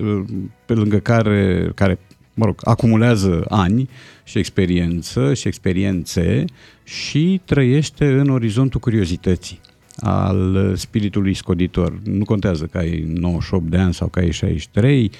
pe 0.65 0.73
lângă 0.73 0.97
care, 0.97 1.71
care 1.75 1.99
mă 2.39 2.45
rog, 2.45 2.61
acumulează 2.63 3.45
ani 3.49 3.89
și 4.23 4.37
experiență 4.37 5.33
și 5.33 5.47
experiențe 5.47 6.45
și 6.83 7.41
trăiește 7.45 8.05
în 8.05 8.29
orizontul 8.29 8.79
curiozității 8.79 9.59
al 9.95 10.73
spiritului 10.75 11.33
scoditor. 11.33 11.99
Nu 12.03 12.25
contează 12.25 12.65
că 12.65 12.77
ai 12.77 13.03
98 13.07 13.69
de 13.69 13.77
ani 13.77 13.93
sau 13.93 14.07
că 14.07 14.19
ai 14.19 14.31
63, 14.31 15.03
Uh, 15.03 15.17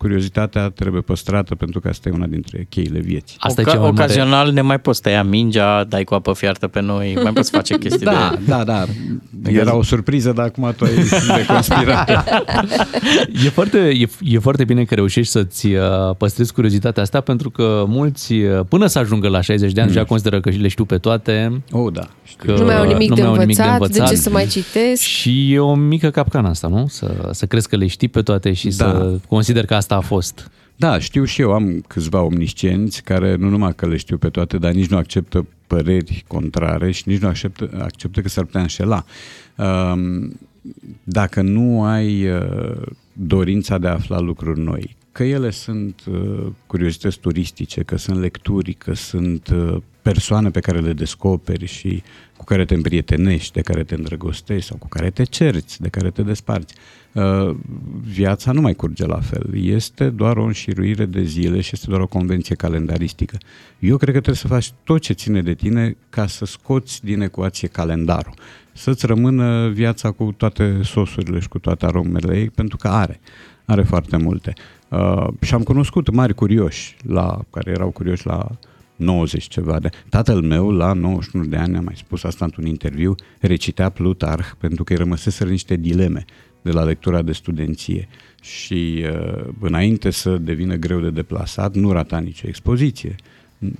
curiozitatea 0.00 0.68
trebuie 0.68 1.00
păstrată 1.00 1.54
pentru 1.54 1.80
că 1.80 1.88
asta 1.88 2.08
e 2.08 2.12
una 2.12 2.26
dintre 2.26 2.66
cheile 2.68 2.98
vieții. 2.98 3.36
Asta 3.40 3.62
Oca- 3.62 3.74
e 3.74 3.78
ocazional 3.78 4.38
mare... 4.38 4.50
ne 4.50 4.60
mai 4.60 4.80
poți 4.80 5.02
tăia 5.02 5.22
mingea, 5.22 5.84
dai 5.84 6.04
cu 6.04 6.14
apă 6.14 6.32
fiartă 6.32 6.68
pe 6.68 6.80
noi, 6.80 7.18
mai 7.22 7.32
poți 7.32 7.50
face 7.50 7.78
chestii 7.82 8.04
da, 8.04 8.34
de... 8.38 8.44
Da, 8.46 8.64
da, 8.64 8.84
Era 9.44 9.76
o 9.76 9.82
surpriză, 9.82 10.32
dar 10.32 10.44
acum 10.44 10.74
tu 10.76 10.84
ai 10.84 10.94
de 11.36 11.46
conspirare. 11.46 12.24
e, 13.46 13.48
foarte, 13.48 13.78
e, 13.78 14.08
e 14.22 14.38
foarte 14.38 14.64
bine 14.64 14.84
că 14.84 14.94
reușești 14.94 15.32
să-ți 15.32 15.66
uh, 15.66 15.82
păstrezi 16.18 16.52
curiozitatea 16.52 17.02
asta 17.02 17.20
pentru 17.20 17.50
că 17.50 17.84
mulți, 17.86 18.32
uh, 18.32 18.60
până 18.68 18.86
să 18.86 18.98
ajungă 18.98 19.28
la 19.28 19.40
60 19.40 19.72
de 19.72 19.80
ani, 19.80 19.88
mm. 19.88 19.94
deja 19.94 20.06
consideră 20.06 20.40
că 20.40 20.50
le 20.50 20.68
știu 20.68 20.84
pe 20.84 20.98
toate. 20.98 21.62
Oh, 21.70 21.92
da. 21.92 22.08
Că 22.36 22.52
nu 22.52 22.64
mai 22.64 22.78
au 22.78 22.86
nimic, 22.86 23.14
de, 23.14 23.20
învățat, 23.20 23.40
nimic 23.40 23.56
de 23.56 23.62
învățat, 23.62 24.08
de 24.08 24.14
ce 24.14 24.20
să 24.20 24.30
mai 24.30 24.46
citesc. 24.46 25.02
Și 25.02 25.52
e 25.52 25.58
o 25.58 25.74
mică 25.74 26.10
capcană 26.10 26.48
asta, 26.48 26.68
nu? 26.68 26.86
Să, 26.88 27.28
să 27.30 27.46
crezi 27.46 27.68
că 27.68 27.76
le 27.76 27.86
știi 27.86 28.08
pe 28.08 28.22
toate 28.22 28.52
și 28.52 28.68
da. 28.68 28.72
să 28.72 29.18
consider 29.30 29.64
că 29.64 29.74
asta 29.74 29.94
a 29.94 30.00
fost. 30.00 30.50
Da, 30.76 30.98
știu 30.98 31.24
și 31.24 31.40
eu, 31.40 31.52
am 31.52 31.84
câțiva 31.86 32.20
omniscienți 32.22 33.02
care 33.02 33.34
nu 33.34 33.48
numai 33.48 33.74
că 33.74 33.86
le 33.86 33.96
știu 33.96 34.18
pe 34.18 34.28
toate, 34.28 34.58
dar 34.58 34.72
nici 34.72 34.88
nu 34.88 34.96
acceptă 34.96 35.46
păreri 35.66 36.24
contrare 36.26 36.90
și 36.90 37.02
nici 37.06 37.20
nu 37.20 37.28
acceptă, 37.28 37.70
acceptă 37.82 38.20
că 38.20 38.28
s-ar 38.28 38.44
putea 38.44 38.60
înșela. 38.60 39.04
Um, 39.56 40.38
dacă 41.02 41.42
nu 41.42 41.84
ai 41.84 42.28
uh, 42.28 42.82
dorința 43.12 43.78
de 43.78 43.86
a 43.86 43.92
afla 43.92 44.20
lucruri 44.20 44.60
noi, 44.60 44.96
că 45.12 45.24
ele 45.24 45.50
sunt 45.50 46.00
uh, 46.10 46.46
curiozități 46.66 47.18
turistice, 47.18 47.82
că 47.82 47.96
sunt 47.96 48.20
lecturi, 48.20 48.72
că 48.72 48.94
sunt 48.94 49.48
uh, 49.48 49.76
persoane 50.02 50.50
pe 50.50 50.60
care 50.60 50.80
le 50.80 50.92
descoperi 50.92 51.66
și 51.66 52.02
cu 52.36 52.44
care 52.44 52.64
te 52.64 52.74
împrietenești, 52.74 53.52
de 53.52 53.60
care 53.60 53.82
te 53.82 53.94
îndrăgostești 53.94 54.68
sau 54.68 54.76
cu 54.76 54.88
care 54.88 55.10
te 55.10 55.24
cerți, 55.24 55.80
de 55.80 55.88
care 55.88 56.10
te 56.10 56.22
desparți. 56.22 56.74
Uh, 56.76 56.99
viața 58.02 58.52
nu 58.52 58.60
mai 58.60 58.74
curge 58.74 59.06
la 59.06 59.20
fel. 59.20 59.50
Este 59.54 60.10
doar 60.10 60.36
o 60.36 60.44
înșiruire 60.44 61.04
de 61.04 61.22
zile 61.22 61.60
și 61.60 61.70
este 61.72 61.86
doar 61.88 62.00
o 62.00 62.06
convenție 62.06 62.54
calendaristică. 62.54 63.38
Eu 63.78 63.96
cred 63.96 64.14
că 64.14 64.20
trebuie 64.20 64.34
să 64.34 64.46
faci 64.46 64.72
tot 64.84 65.00
ce 65.00 65.12
ține 65.12 65.42
de 65.42 65.54
tine 65.54 65.96
ca 66.10 66.26
să 66.26 66.44
scoți 66.44 67.04
din 67.04 67.20
ecuație 67.20 67.68
calendarul. 67.68 68.34
Să-ți 68.72 69.06
rămână 69.06 69.68
viața 69.68 70.10
cu 70.10 70.34
toate 70.36 70.80
sosurile 70.82 71.38
și 71.38 71.48
cu 71.48 71.58
toate 71.58 71.86
aromele 71.86 72.38
ei, 72.38 72.50
pentru 72.50 72.76
că 72.76 72.88
are. 72.88 73.20
Are 73.64 73.82
foarte 73.82 74.16
multe. 74.16 74.52
Uh, 74.88 75.26
și 75.40 75.54
am 75.54 75.62
cunoscut 75.62 76.10
mari 76.10 76.34
curioși, 76.34 76.96
la, 77.02 77.38
care 77.50 77.70
erau 77.70 77.90
curioși 77.90 78.26
la 78.26 78.48
90 78.96 79.44
ceva 79.44 79.78
de 79.78 79.88
Tatăl 80.08 80.40
meu, 80.40 80.70
la 80.70 80.92
91 80.92 81.44
de 81.44 81.56
ani, 81.56 81.76
am 81.76 81.84
mai 81.84 81.96
spus 81.96 82.24
asta 82.24 82.44
într-un 82.44 82.66
interviu, 82.66 83.14
recitea 83.40 83.88
Plutarh 83.88 84.46
pentru 84.58 84.84
că 84.84 84.92
îi 84.92 84.98
rămăseseră 84.98 85.50
niște 85.50 85.76
dileme 85.76 86.24
de 86.62 86.70
la 86.70 86.82
lectura 86.82 87.22
de 87.22 87.32
studenție 87.32 88.08
și 88.42 89.04
uh, 89.04 89.44
înainte 89.60 90.10
să 90.10 90.36
devină 90.36 90.74
greu 90.74 91.00
de 91.00 91.10
deplasat, 91.10 91.74
nu 91.74 91.92
rata 91.92 92.18
nicio 92.18 92.48
expoziție. 92.48 93.14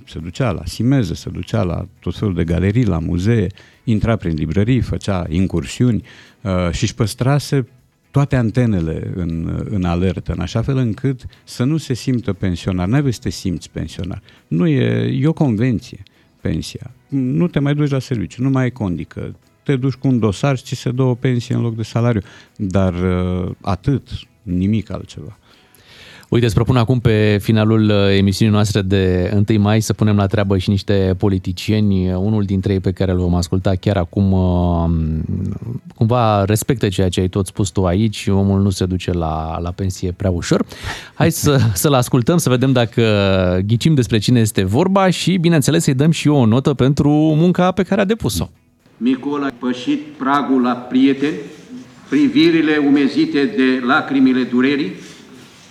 Se 0.05 0.19
ducea 0.19 0.51
la 0.51 0.65
simeze, 0.65 1.15
se 1.15 1.31
ducea 1.31 1.63
la 1.63 1.89
tot 2.01 2.17
felul 2.17 2.35
de 2.35 2.45
galerii, 2.45 2.85
la 2.85 2.99
muzee, 2.99 3.47
intra 3.85 4.17
prin 4.17 4.35
librării, 4.35 4.81
făcea 4.81 5.27
incursiuni 5.29 6.03
uh, 6.43 6.71
și 6.71 6.83
își 6.83 6.95
păstrase 6.95 7.67
toate 8.11 8.37
antenele 8.37 9.13
în, 9.15 9.63
în 9.71 9.85
alertă, 9.85 10.33
în 10.33 10.41
așa 10.41 10.63
fel 10.63 10.77
încât 10.77 11.23
să 11.45 11.65
nu 11.65 11.77
se 11.77 11.95
simtă 11.95 12.33
pensionar. 12.33 12.89
Nu 12.89 12.95
ai 12.95 13.13
să 13.13 13.19
te 13.23 13.31
simți 13.31 13.71
pensionar. 13.71 14.23
Nu 14.49 14.67
e, 14.67 15.19
e 15.21 15.27
o 15.27 15.33
convenție, 15.33 16.03
pensia. 16.41 16.91
Nu 17.09 17.49
te 17.49 17.59
mai 17.59 17.75
duci 17.75 17.91
la 17.91 17.99
serviciu, 17.99 18.43
nu 18.43 18.51
mai 18.51 18.63
ai 18.63 18.71
condică. 18.71 19.35
Te 19.71 19.77
duci 19.77 19.95
cu 19.95 20.09
un 20.09 20.19
dosar 20.19 20.57
și 20.57 20.63
ți 20.63 20.75
se 20.75 20.91
dă 20.91 21.03
o 21.03 21.15
pensie 21.15 21.55
în 21.55 21.61
loc 21.61 21.77
de 21.77 21.83
salariu. 21.83 22.21
Dar 22.57 22.93
uh, 22.93 23.51
atât, 23.61 24.09
nimic 24.43 24.93
altceva. 24.93 25.39
Uite, 26.29 26.45
îți 26.45 26.55
propun 26.55 26.77
acum 26.77 27.01
pe 27.01 27.39
finalul 27.41 27.89
uh, 27.89 28.17
emisiunii 28.17 28.55
noastre 28.55 28.83
de 28.83 29.33
1 29.49 29.61
mai 29.61 29.81
să 29.81 29.93
punem 29.93 30.17
la 30.17 30.27
treabă 30.27 30.59
și 30.59 30.71
niște 30.71 31.15
politicieni. 31.19 32.13
Unul 32.15 32.45
dintre 32.45 32.73
ei 32.73 32.81
pe 32.81 32.93
care 32.93 33.11
îl 33.13 33.19
vom 33.19 33.35
asculta 33.35 33.75
chiar 33.75 33.97
acum 33.97 34.33
uh, 34.33 34.91
cumva 35.95 36.45
respectă 36.45 36.89
ceea 36.89 37.09
ce 37.09 37.21
ai 37.21 37.29
tot 37.29 37.47
spus 37.47 37.69
tu 37.69 37.85
aici. 37.85 38.27
Omul 38.27 38.61
nu 38.61 38.71
se 38.71 38.87
duce 38.87 39.13
la, 39.13 39.59
la 39.59 39.71
pensie 39.71 40.13
prea 40.13 40.31
ușor. 40.31 40.65
Hai 41.15 41.31
să, 41.31 41.59
să-l 41.75 41.95
ascultăm, 41.95 42.39
să 42.39 42.49
vedem 42.49 42.73
dacă 42.73 43.03
ghicim 43.67 43.95
despre 43.95 44.19
cine 44.19 44.41
este 44.41 44.65
vorba 44.65 45.11
și, 45.11 45.37
bineînțeles, 45.37 45.83
să-i 45.83 45.95
dăm 45.95 46.11
și 46.11 46.29
eu 46.29 46.35
o 46.35 46.47
notă 46.47 46.75
pentru 46.75 47.11
munca 47.11 47.71
pe 47.71 47.83
care 47.83 48.01
a 48.01 48.05
depus-o. 48.05 48.49
Micol 49.03 49.43
a 49.43 49.53
pășit 49.59 50.01
pragul 50.01 50.63
la 50.63 50.73
prieteni, 50.73 51.37
privirile 52.09 52.77
umezite 52.77 53.45
de 53.45 53.83
lacrimile 53.87 54.43
durerii, 54.43 54.95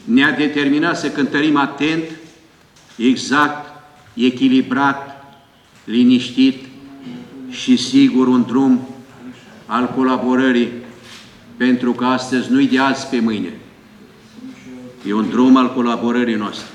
ne-a 0.04 0.32
determinat 0.32 0.98
să 0.98 1.10
cântărim 1.10 1.56
atent, 1.56 2.04
exact, 2.96 3.84
echilibrat, 4.14 5.24
liniștit 5.84 6.66
și 7.50 7.78
sigur 7.78 8.28
un 8.28 8.44
drum 8.48 8.88
al 9.66 9.94
colaborării, 9.96 10.70
pentru 11.58 11.92
că 11.92 12.06
astăzi 12.06 12.52
nu-i 12.52 12.68
de 12.68 12.80
azi 12.80 13.08
pe 13.08 13.20
mâine. 13.20 13.54
E 15.08 15.14
un 15.14 15.30
drum 15.30 15.56
al 15.56 15.74
colaborării 15.74 16.36
noastre. 16.36 16.68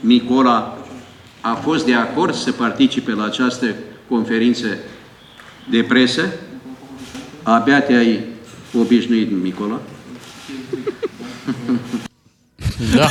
Nicola 0.00 0.78
a 1.40 1.54
fost 1.54 1.86
de 1.86 1.94
acord 1.94 2.34
să 2.34 2.52
participe 2.52 3.12
la 3.12 3.24
această 3.24 3.74
conferință 4.08 4.66
de 5.70 5.82
presă. 5.82 6.32
Abia 7.42 7.82
te-ai 7.82 8.24
obișnuit, 8.78 9.30
Nicola. 9.42 9.80
Da. 12.94 13.08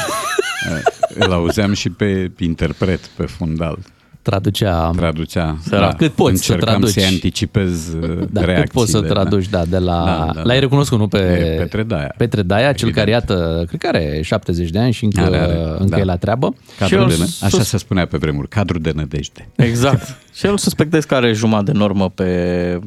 Îl 1.14 1.32
auzeam 1.32 1.74
și 1.74 1.90
pe 1.90 2.32
interpret, 2.38 3.00
pe 3.00 3.26
fundal. 3.26 3.78
Traducea. 4.22 4.92
Traducea. 4.96 5.58
Da. 5.70 5.94
Cât 5.98 6.12
poți 6.12 6.32
Încercam 6.32 6.60
să 6.60 6.66
traduci. 6.66 6.90
să 6.90 7.14
anticipez 7.14 7.96
da, 8.30 8.42
reacțiile. 8.42 8.62
Cât 8.62 8.72
poți 8.72 8.92
să 8.92 9.02
traduci, 9.02 9.50
da, 9.50 9.66
de 9.66 9.78
la... 9.78 10.04
Da, 10.06 10.32
da, 10.34 10.42
L-ai 10.44 10.60
recunoscut, 10.60 11.00
nu? 11.00 11.08
Pe 11.08 11.56
Petre 11.58 11.84
Daia. 11.84 12.14
Petre 12.18 12.42
Daia, 12.42 12.74
cel 12.74 12.92
care, 12.92 13.10
iată, 13.10 13.64
cred 13.68 13.80
că 13.80 13.88
are 13.88 14.22
70 14.22 14.70
de 14.70 14.80
ani 14.80 14.92
și 14.92 15.04
încă, 15.04 15.22
are, 15.22 15.38
are. 15.38 15.58
încă 15.78 15.96
da. 15.96 16.00
e 16.00 16.04
la 16.04 16.16
treabă. 16.16 16.56
Cadru 16.80 17.06
de, 17.06 17.14
sus... 17.14 17.42
Așa 17.42 17.64
se 17.64 17.78
spunea 17.78 18.06
pe 18.06 18.18
vremuri, 18.18 18.48
cadru 18.48 18.80
de 18.80 18.92
nădejde. 18.96 19.50
Exact. 19.56 20.18
și 20.38 20.46
el 20.46 20.58
suspectez 20.58 21.04
că 21.04 21.16
are 21.16 21.34
jumătate 21.34 21.72
de 21.72 21.78
normă 21.78 22.10
pe 22.10 22.80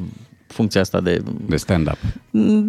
funcția 0.55 0.81
asta 0.81 0.99
de... 0.99 1.21
De 1.45 1.55
stand-up. 1.55 1.97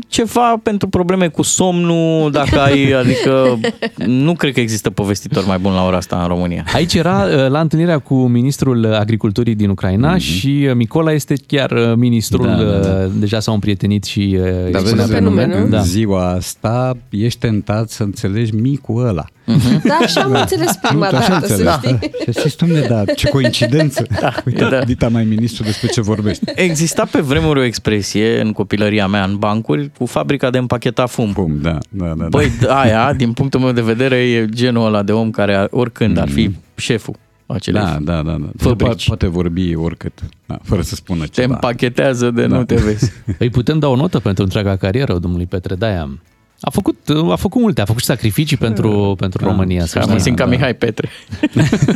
Ceva 0.09 0.61
pentru 0.63 0.89
probleme 0.89 1.29
cu 1.29 1.43
somnul, 1.43 2.31
dacă 2.31 2.61
ai, 2.61 2.93
adică 3.03 3.59
nu 4.07 4.35
cred 4.35 4.53
că 4.53 4.61
există 4.61 4.91
povestitor 4.91 5.47
mai 5.47 5.59
bun 5.59 5.73
la 5.73 5.85
ora 5.85 5.97
asta 5.97 6.21
în 6.23 6.29
România. 6.29 6.65
Aici 6.75 6.95
era 6.95 7.25
uh, 7.25 7.49
la 7.49 7.61
întâlnirea 7.61 7.99
cu 7.99 8.15
ministrul 8.15 8.95
agriculturii 8.95 9.55
din 9.55 9.69
Ucraina 9.69 10.15
mm-hmm. 10.15 10.21
și 10.21 10.67
uh, 10.69 10.75
Micola 10.75 11.13
este 11.13 11.35
chiar 11.47 11.71
uh, 11.71 11.93
ministrul, 11.97 12.47
da, 12.47 12.63
da, 12.63 12.79
da. 12.79 13.07
deja 13.07 13.41
s-au 13.41 13.55
împrietenit 13.55 14.05
și 14.05 14.39
da, 14.71 14.79
vezi, 14.79 15.13
pe 15.13 15.19
nume, 15.19 15.47
nu? 15.47 15.67
Da. 15.67 15.81
ziua 15.81 16.31
asta 16.31 16.97
ești 17.09 17.39
tentat 17.39 17.91
să 17.91 18.03
înțelegi 18.03 18.55
micul 18.55 19.07
ăla. 19.07 19.25
Mm-hmm. 19.47 19.83
Da, 19.83 19.99
așa 20.03 20.21
am 20.21 20.33
înțeles 20.33 20.77
prima 20.83 21.11
dată, 21.11 21.35
înțeles. 21.35 21.59
să 21.59 21.79
știi. 21.83 22.11
Da. 22.33 22.49
Și 22.49 22.57
domne, 22.57 22.81
da, 22.81 23.05
ce 23.05 23.29
coincidență. 23.29 24.07
Da, 24.21 24.35
Uite, 24.47 24.65
da. 24.65 24.85
Dita 24.85 25.09
mai 25.09 25.25
ministru 25.25 25.63
despre 25.63 25.87
ce 25.87 26.01
vorbește. 26.01 26.53
Exista 26.57 27.09
pe 27.11 27.21
vremuri 27.21 27.61
o 27.61 27.65
expresie 27.77 28.41
în 28.41 28.53
copilăria 28.53 29.07
mea 29.07 29.25
în 29.25 29.37
bancuri 29.37 29.91
cu 29.99 30.07
fabrica 30.07 30.51
de 30.51 30.59
împacheta 30.59 31.07
fum. 31.07 31.33
Fum, 31.33 31.59
da, 31.61 31.79
da, 31.89 32.15
da. 32.17 32.27
Băi, 32.29 32.51
aia, 32.69 33.13
din 33.13 33.33
punctul 33.33 33.61
meu 33.61 33.73
de 33.73 33.81
vedere, 33.81 34.17
e 34.17 34.47
genul 34.49 34.87
ăla 34.87 35.03
de 35.03 35.13
om 35.13 35.31
care 35.31 35.67
oricând 35.71 36.19
mm-hmm. 36.19 36.23
ar 36.23 36.29
fi 36.29 36.51
șeful 36.77 37.15
acelei 37.47 37.83
da, 37.83 37.99
da, 38.01 38.23
da, 38.23 38.37
da. 38.39 38.49
Fabrici. 38.57 39.07
Poate 39.07 39.27
vorbi 39.27 39.75
oricât, 39.75 40.13
da, 40.47 40.59
fără 40.63 40.83
să 40.83 40.95
spună 40.95 41.25
te 41.25 41.27
ceva. 41.27 41.47
Te 41.47 41.53
împachetează 41.53 42.31
de 42.31 42.47
da. 42.47 42.57
nu 42.57 42.65
te 42.65 42.75
vezi. 42.75 43.13
Îi 43.39 43.51
putem 43.51 43.79
da 43.79 43.89
o 43.89 43.97
notă 43.97 44.19
pentru 44.19 44.43
întreaga 44.43 44.77
carieră 44.77 45.19
domnului 45.19 45.47
Petre 45.47 45.75
Daia. 45.75 46.19
A 46.67 46.71
făcut, 46.71 46.97
a 47.31 47.37
făcut 47.37 47.61
multe, 47.61 47.81
a 47.81 47.85
făcut 47.85 48.01
și 48.01 48.07
sacrificii 48.07 48.57
pentru, 48.57 49.15
pentru 49.19 49.43
da. 49.43 49.51
România. 49.51 49.85
Să 49.85 49.99
am 49.99 50.19
simt 50.19 50.37
ca 50.37 50.45
da. 50.45 50.51
Mihai 50.51 50.75
Petre. 50.75 51.09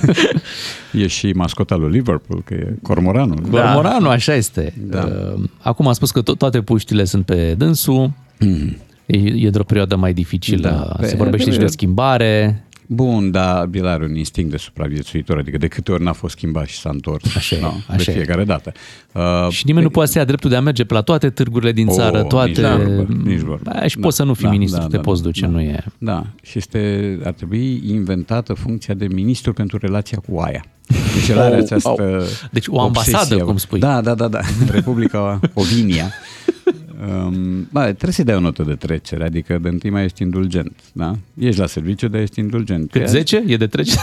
e 0.92 1.06
și 1.06 1.32
mascota 1.34 1.74
lui 1.74 1.90
Liverpool, 1.90 2.42
că 2.44 2.54
e 2.54 2.74
Cormoranul. 2.82 3.38
Da. 3.50 3.62
Cormoranul, 3.62 4.08
așa 4.08 4.34
este. 4.34 4.74
Da. 4.78 5.08
Uh, 5.36 5.42
acum 5.58 5.86
a 5.86 5.92
spus 5.92 6.10
că 6.10 6.22
to- 6.22 6.36
toate 6.38 6.60
puștile 6.60 7.04
sunt 7.04 7.24
pe 7.24 7.54
dânsul. 7.58 8.12
Mm. 8.38 8.76
E, 9.06 9.18
e 9.18 9.46
într-o 9.46 9.64
perioadă 9.64 9.96
mai 9.96 10.12
dificilă. 10.12 10.96
Da. 10.98 11.06
Se 11.06 11.16
vorbește 11.16 11.50
și 11.50 11.58
de 11.58 11.66
schimbare. 11.66 12.64
Bun, 12.92 13.30
dar 13.30 13.68
el 13.72 13.86
are 13.86 14.04
un 14.04 14.14
instinct 14.14 14.50
de 14.50 14.56
supraviețuitor, 14.56 15.38
adică 15.38 15.58
de 15.58 15.66
câte 15.66 15.92
ori 15.92 16.02
n-a 16.02 16.12
fost 16.12 16.36
schimbat 16.36 16.66
și 16.66 16.78
s-a 16.78 16.90
întors. 16.90 17.36
Așa 17.36 17.56
no, 17.60 17.72
așa 17.86 17.96
de 18.04 18.10
fiecare 18.10 18.40
e. 18.40 18.44
dată. 18.44 18.72
Uh, 19.12 19.48
și 19.50 19.62
nimeni 19.66 19.84
pe... 19.84 19.90
nu 19.90 19.90
poate 19.90 20.10
să 20.10 20.18
ia 20.18 20.24
dreptul 20.24 20.50
de 20.50 20.56
a 20.56 20.60
merge 20.60 20.84
pe 20.84 20.94
la 20.94 21.00
toate 21.00 21.30
târgurile 21.30 21.72
din 21.72 21.88
țară, 21.88 22.20
oh, 22.20 22.26
toate... 22.26 22.48
Nici 22.48 22.60
vorbă, 22.60 23.06
nici 23.24 23.40
vorbă. 23.40 23.70
Da, 23.72 23.86
și 23.86 23.96
da, 23.96 24.02
poți 24.02 24.16
să 24.16 24.22
nu 24.22 24.34
fii 24.34 24.44
da, 24.44 24.50
ministru, 24.50 24.80
da, 24.80 24.86
te 24.86 24.96
da, 24.96 25.02
poți 25.02 25.22
duce, 25.22 25.40
da, 25.40 25.46
nu 25.46 25.60
e... 25.60 25.84
Da, 25.98 26.26
și 26.42 26.58
este, 26.58 27.18
ar 27.24 27.32
trebui 27.32 27.82
inventată 27.86 28.52
funcția 28.52 28.94
de 28.94 29.06
ministru 29.06 29.52
pentru 29.52 29.78
relația 29.80 30.22
cu 30.28 30.38
aia. 30.38 30.64
Deci 31.14 31.28
el 31.28 31.38
are 31.38 31.56
această 31.56 31.88
oh. 31.88 32.22
Deci 32.50 32.66
o 32.68 32.80
ambasadă, 32.80 33.18
obsesie. 33.18 33.44
cum 33.44 33.56
spui. 33.56 33.78
Da, 33.78 34.00
da, 34.00 34.14
da, 34.14 34.28
da. 34.28 34.40
Republica 34.72 35.40
Ovinia. 35.54 36.12
Um, 37.08 37.68
ba, 37.72 37.84
trebuie 37.84 38.12
să-i 38.12 38.24
dai 38.24 38.34
o 38.34 38.40
notă 38.40 38.62
de 38.62 38.74
trecere, 38.74 39.24
adică 39.24 39.58
de 39.58 39.68
întâi 39.68 39.90
mai 39.90 40.04
ești 40.04 40.22
indulgent, 40.22 40.72
da? 40.92 41.16
Ești 41.38 41.60
la 41.60 41.66
serviciu, 41.66 42.08
dar 42.08 42.20
ești 42.20 42.38
indulgent. 42.38 42.90
Cât, 42.90 43.08
10? 43.08 43.44
E 43.46 43.56
de 43.56 43.66
trecere? 43.66 44.00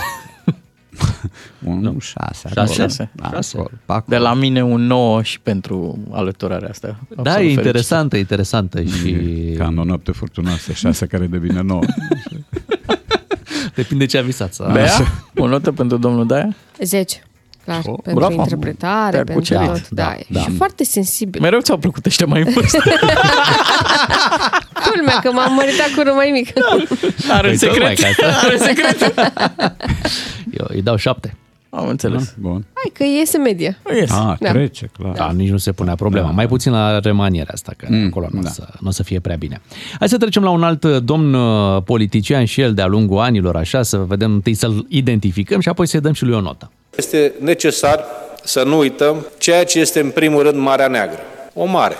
un 1.66 1.80
nu. 1.80 2.00
6. 2.00 2.50
6? 2.54 3.10
Da, 3.14 3.30
6. 3.32 3.64
De 4.06 4.18
la 4.18 4.34
mine 4.34 4.64
un 4.64 4.82
9 4.82 5.22
și 5.22 5.40
pentru 5.40 6.00
alăturarea 6.12 6.70
asta. 6.70 7.00
Da, 7.22 7.42
e 7.42 7.52
interesantă, 7.52 8.16
e 8.18 8.20
interesantă. 8.20 8.84
Și... 8.84 9.16
Ca 9.58 9.66
în 9.66 9.78
o 9.78 9.84
noapte 9.84 10.12
furtunoasă, 10.12 10.72
6 10.74 11.06
care 11.06 11.28
devine 11.28 11.62
9. 11.62 11.82
Depinde 13.76 14.06
ce 14.06 14.18
a 14.18 14.22
visat. 14.22 14.72
Bea, 14.74 14.92
o 15.36 15.48
notă 15.48 15.72
pentru 15.72 15.98
domnul 15.98 16.28
Daia? 16.28 16.56
10 16.84 17.27
clar, 17.68 17.82
oh, 17.86 18.00
pentru 18.04 18.26
bravo. 18.26 18.42
interpretare, 18.42 19.24
pentru 19.24 19.54
tot, 19.54 19.90
da, 19.90 19.92
da, 20.04 20.16
da. 20.28 20.40
Și 20.40 20.52
foarte 20.52 20.84
sensibil. 20.84 21.42
Mereu 21.42 21.60
ți-au 21.60 21.78
plăcut 21.78 22.06
ăștia 22.06 22.26
mai 22.26 22.42
în 22.42 22.54
vârstă. 22.54 22.78
Culmea, 24.86 25.20
că 25.24 25.32
m-am 25.32 25.54
măritat 25.54 25.88
cu 25.96 26.02
unul 26.02 26.14
mai 26.14 26.30
mic. 26.34 26.54
Da. 26.54 27.34
Are 27.34 27.50
un 27.50 27.58
păi 27.58 27.58
secret. 27.58 28.00
Are 28.44 28.58
secret. 28.58 29.14
Eu 30.60 30.66
îi 30.70 30.82
dau 30.82 30.96
șapte. 30.96 31.38
Am 31.70 31.88
înțeles. 31.88 32.24
Da, 32.24 32.50
bun. 32.50 32.66
Hai 32.74 32.92
că 32.94 33.04
iese 33.04 33.38
media. 33.38 33.78
Iese. 34.00 34.14
Ah, 34.14 34.38
da. 34.40 34.52
trece, 34.52 34.90
clar. 34.98 35.14
Da, 35.14 35.32
nici 35.32 35.50
nu 35.50 35.58
se 35.58 35.72
punea 35.72 35.96
problema. 35.96 36.28
Da. 36.28 36.34
Mai 36.34 36.48
puțin 36.48 36.72
la 36.72 37.00
remanierea 37.00 37.54
asta, 37.54 37.74
că 37.78 37.88
mm, 37.90 38.06
acolo 38.06 38.28
nu, 38.32 38.42
da. 38.42 38.50
o 38.50 38.52
să, 38.52 38.68
nu 38.80 38.88
o 38.88 38.92
să 38.92 39.04
fie 39.04 39.20
prea 39.20 39.36
bine. 39.36 39.62
Hai 40.00 40.10
să 40.10 40.18
trecem 40.18 40.44
la 40.44 40.50
un 40.50 40.64
alt 40.64 40.86
domn 40.86 41.34
uh, 41.34 41.84
politician 41.84 42.46
și 42.46 42.62
el 42.62 42.74
de-a 42.74 42.86
lungul 42.86 43.20
anilor, 43.20 43.56
așa, 43.56 43.84
să 43.84 43.98
vedem 43.98 44.34
întâi 44.34 44.54
să-l 44.54 44.86
identificăm 44.90 45.60
și 45.60 45.70
apoi 45.70 45.88
să-i 45.88 46.02
dăm 46.02 46.14
și 46.14 46.24
lui 46.24 46.36
o 46.36 46.42
notă. 46.42 46.72
Este 46.98 47.34
necesar 47.40 48.06
să 48.44 48.64
nu 48.64 48.78
uităm 48.78 49.26
ceea 49.38 49.66
ce 49.66 49.80
este 49.80 50.00
în 50.00 50.10
primul 50.10 50.44
rând 50.44 50.58
Marea 50.58 50.88
Neagră. 50.88 51.20
O 51.54 51.66
mare. 51.66 51.96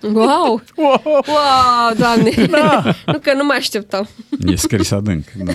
Wow! 0.00 0.62
Wow, 0.76 1.02
wow 1.04 1.94
doamne! 1.98 2.30
Da. 2.50 2.82
nu 3.12 3.18
că 3.18 3.34
nu 3.34 3.44
mă 3.44 3.54
așteptam. 3.58 4.08
E 4.46 4.56
scris 4.56 4.90
adânc. 4.90 5.24
Da. 5.44 5.52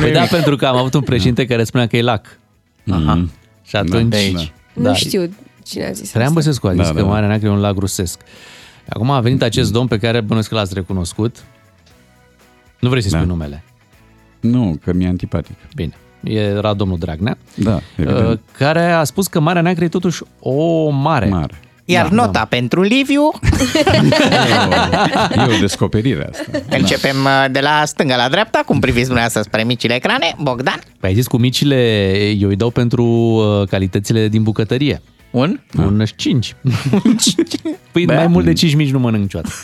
Păi 0.00 0.12
da, 0.12 0.24
pentru 0.24 0.56
că 0.56 0.66
am 0.66 0.76
avut 0.76 0.94
un 0.94 1.02
președinte 1.02 1.46
care 1.46 1.64
spunea 1.64 1.86
că 1.86 1.96
e 1.96 2.02
lac. 2.02 2.38
Aha. 2.90 3.18
Mm-hmm. 3.18 3.28
Și 3.62 3.76
atunci... 3.76 4.30
Da. 4.32 4.40
Da. 4.74 4.88
Nu 4.88 4.94
știu 4.94 5.34
cine 5.64 5.86
a 5.86 5.90
zis 5.90 6.10
Traian 6.10 6.32
Băsescu 6.32 6.66
a 6.66 6.72
zis 6.72 6.82
da, 6.82 6.92
că 6.92 7.00
da. 7.00 7.06
Marea 7.06 7.28
Neagră 7.28 7.48
e 7.48 7.50
un 7.50 7.60
lac 7.60 7.78
rusesc. 7.78 8.20
Acum 8.88 9.10
a 9.10 9.20
venit 9.20 9.42
acest 9.42 9.72
domn 9.72 9.86
pe 9.86 9.98
care 9.98 10.20
bănuiesc 10.20 10.48
că 10.48 10.54
l-ați 10.54 10.74
recunoscut. 10.74 11.36
Nu 12.80 12.88
vrei 12.88 13.02
să-i 13.02 13.10
da. 13.10 13.16
spui 13.16 13.28
numele. 13.28 13.64
Nu, 14.40 14.78
că 14.84 14.92
mi-e 14.92 15.08
antipatic. 15.08 15.54
Bine. 15.74 15.92
Era 16.22 16.74
domnul 16.74 16.98
Dragnea, 16.98 17.38
Da, 17.54 17.80
evident. 17.96 18.28
uh, 18.28 18.38
care 18.58 18.90
a 18.90 19.04
spus 19.04 19.26
că 19.26 19.40
Marea 19.40 19.62
Neagră 19.62 19.84
e 19.84 19.88
totuși 19.88 20.22
o 20.40 20.88
mare. 20.88 21.26
Mare. 21.26 21.54
Iar 21.84 22.08
Da, 22.08 22.14
nota 22.14 22.30
da. 22.30 22.44
pentru 22.44 22.82
Liviu, 22.82 23.30
E 25.36 25.54
o 25.56 25.60
descoperire 25.60 26.28
asta. 26.30 26.58
începem 26.76 27.16
uh, 27.24 27.44
de 27.50 27.60
la 27.60 27.82
stânga 27.84 28.16
la 28.16 28.28
dreapta, 28.28 28.62
cum 28.66 28.78
priviți 28.80 29.04
dumneavoastră 29.04 29.42
spre 29.42 29.62
micile 29.64 29.94
ecrane. 29.94 30.34
Bogdan? 30.42 30.78
Păi 31.00 31.08
ai 31.08 31.14
zis 31.14 31.26
cu 31.26 31.36
micile, 31.36 31.76
eu 32.38 32.48
îi 32.48 32.56
dau 32.56 32.70
pentru 32.70 33.04
uh, 33.04 33.68
calitățile 33.68 34.28
din 34.28 34.42
bucătărie. 34.42 35.02
Un? 35.30 35.60
Un 35.78 36.04
5. 36.16 36.56
păi 37.92 38.06
mai 38.06 38.26
mult 38.26 38.44
de 38.44 38.52
5 38.52 38.74
mici 38.74 38.90
nu 38.90 38.98
mănânc 38.98 39.22
niciodată. 39.22 39.54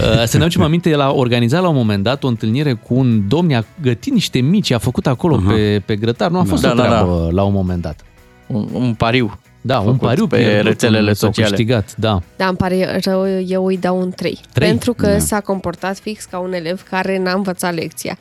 Uh, 0.00 0.24
Să 0.26 0.36
ne 0.36 0.42
aducem 0.42 0.62
aminte, 0.62 0.90
el 0.90 1.00
a 1.00 1.10
organizat 1.12 1.62
la 1.62 1.68
un 1.68 1.74
moment 1.74 2.02
dat 2.02 2.24
o 2.24 2.28
întâlnire 2.28 2.72
cu 2.72 2.94
un 2.94 3.28
domn, 3.28 3.48
i-a 3.50 3.64
gătit 3.82 4.12
niște 4.12 4.38
mici, 4.40 4.70
a 4.70 4.78
făcut 4.78 5.06
acolo 5.06 5.36
pe, 5.48 5.82
pe 5.86 5.96
grătar. 5.96 6.30
Nu 6.30 6.38
a 6.38 6.42
fost 6.44 6.62
Da, 6.62 6.70
o 6.70 6.74
da, 6.74 6.82
treabă 6.86 7.28
la 7.32 7.42
un 7.42 7.52
moment 7.52 7.82
dat. 7.82 8.00
Un, 8.46 8.68
un 8.72 8.94
pariu. 8.94 9.38
Da, 9.60 9.78
un 9.78 9.84
Făcut 9.84 10.00
pariu 10.00 10.26
pe 10.26 10.36
pierdut, 10.36 10.64
rețelele 10.64 11.12
s-au 11.12 11.28
sociale. 11.28 11.48
câștigat, 11.50 11.94
da. 11.96 12.22
Da, 12.36 12.46
îmi 12.46 12.56
pare 12.56 13.00
rău, 13.04 13.40
eu 13.46 13.66
îi 13.66 13.78
dau 13.78 14.00
un 14.00 14.10
3. 14.10 14.38
Trei? 14.52 14.68
Pentru 14.68 14.92
că 14.92 15.06
Da. 15.06 15.18
s-a 15.18 15.40
comportat 15.40 15.98
fix 15.98 16.24
ca 16.24 16.38
un 16.38 16.52
elev 16.52 16.82
care 16.90 17.18
n-a 17.18 17.32
învățat 17.32 17.74
lecția. 17.74 18.18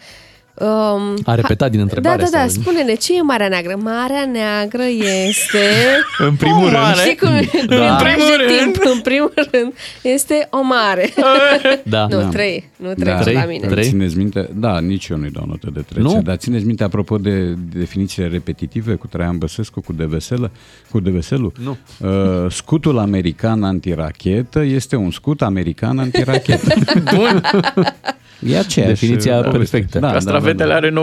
Um, 0.59 1.17
A 1.25 1.35
repetat 1.35 1.69
din 1.69 1.77
da, 1.79 1.83
întrebare. 1.83 2.23
da, 2.23 2.29
da, 2.31 2.37
sau- 2.39 2.47
spune-ne, 2.49 2.93
ce 2.93 3.15
e 3.15 3.21
Marea 3.21 3.47
Neagră? 3.47 3.75
Marea 3.81 4.25
Neagră 4.31 4.83
este... 5.27 5.59
În 6.29 6.35
primul 6.35 6.69
rând. 6.69 6.95
Știi 6.95 7.15
cum? 7.15 7.29
Da. 7.77 7.89
În 7.91 7.97
primul 7.97 8.35
rând. 8.37 8.59
Timp, 8.73 8.85
în 8.95 8.99
primul 9.01 9.33
rând, 9.51 9.73
este 10.01 10.47
o 10.51 10.61
mare. 10.61 11.09
Da. 11.83 12.07
nu, 12.09 12.17
Da. 12.19 12.25
trei. 12.27 12.69
Nu 12.75 12.93
trei 12.93 13.15
Trei? 13.21 13.33
la 13.33 13.45
mine. 13.45 13.67
Trei? 13.67 13.83
Țineți 13.83 14.17
minte? 14.17 14.49
Da, 14.55 14.79
nici 14.79 15.07
eu 15.07 15.17
nu-i 15.17 15.29
dau 15.31 15.45
notă 15.47 15.69
de 15.73 15.79
trece. 15.81 16.01
Nu? 16.01 16.21
Dar 16.21 16.35
țineți 16.35 16.65
minte, 16.65 16.83
apropo 16.83 17.17
de 17.17 17.53
definițiile 17.73 18.27
repetitive 18.27 18.93
cu 18.93 19.07
Traian 19.07 19.37
Băsescu, 19.37 19.81
cu 19.81 19.93
Deveselă, 19.93 20.51
cu 20.91 20.99
Deveselu? 20.99 21.51
Nu. 21.63 21.77
Uh, 21.99 22.51
scutul 22.51 22.97
american 22.97 23.63
antirachetă 23.63 24.63
este 24.63 24.95
un 24.95 25.11
scut 25.11 25.41
american 25.41 25.99
antirachetă. 25.99 26.73
Bun. 27.15 27.41
E 28.47 28.57
aceeași 28.57 28.91
Definiția 28.99 29.33
poveste. 29.41 29.57
perfectă. 29.57 29.99
Castravetele 29.99 30.73
are 30.73 30.89
90% 30.89 30.93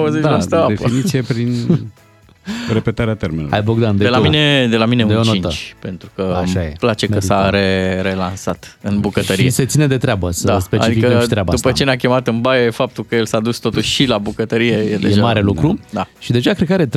da, 0.48 0.60
apă. 0.62 0.66
definiție 0.68 1.22
prin 1.22 1.54
repetarea 2.72 3.14
termenului. 3.14 3.50
Hai 3.50 3.62
Bogdan, 3.62 3.96
de, 3.96 4.04
De 4.04 4.10
la 4.10 4.16
tu. 4.16 4.22
mine, 4.22 4.66
de 4.70 4.76
la 4.76 4.86
mine 4.86 5.04
De 5.04 5.12
un 5.12 5.20
o 5.20 5.24
notă. 5.24 5.48
5, 5.48 5.74
pentru 5.80 6.08
că 6.14 6.22
Așa 6.42 6.60
îmi 6.60 6.68
e. 6.68 6.72
place 6.78 7.06
că 7.06 7.12
Merită. 7.12 7.32
s-a 7.34 7.50
re- 7.50 8.00
relansat 8.00 8.78
în 8.82 9.00
bucătărie. 9.00 9.44
Și 9.44 9.50
se 9.50 9.64
ține 9.66 9.86
de 9.86 9.96
treabă, 9.98 10.30
să 10.30 10.46
da, 10.46 10.58
specificăm 10.58 11.04
adică 11.08 11.22
și 11.22 11.28
treaba 11.28 11.52
după 11.52 11.68
asta. 11.68 11.78
ce 11.78 11.84
ne-a 11.84 11.96
chemat 11.96 12.26
în 12.26 12.40
baie, 12.40 12.70
faptul 12.70 13.04
că 13.08 13.14
el 13.14 13.26
s-a 13.26 13.40
dus 13.40 13.58
totuși 13.58 13.90
și 13.90 14.04
la 14.06 14.18
bucătărie 14.18 14.72
e, 14.76 14.92
E 14.92 14.96
deja... 14.96 15.20
mare 15.20 15.40
lucru. 15.40 15.78
Da. 15.90 16.06
Și 16.18 16.32
deja 16.32 16.52
cred 16.52 16.68
că 16.68 16.72
are 16.74 16.86
13-14 16.86 16.88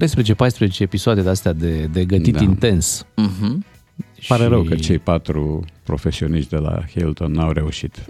episoade 0.79 1.21
de 1.21 1.29
astea 1.29 1.53
de, 1.53 1.89
de 1.93 2.05
gătit 2.05 2.33
Da. 2.35 2.43
intens. 2.43 3.05
Mhm. 3.15 3.65
Pare 4.27 4.43
Și- 4.43 4.49
rău 4.49 4.61
că 4.63 4.75
cei 4.75 4.99
patru 4.99 5.65
profesioniști 5.83 6.49
de 6.49 6.57
la 6.57 6.79
Hilton 6.93 7.31
n-au 7.31 7.51
reușit. 7.51 7.95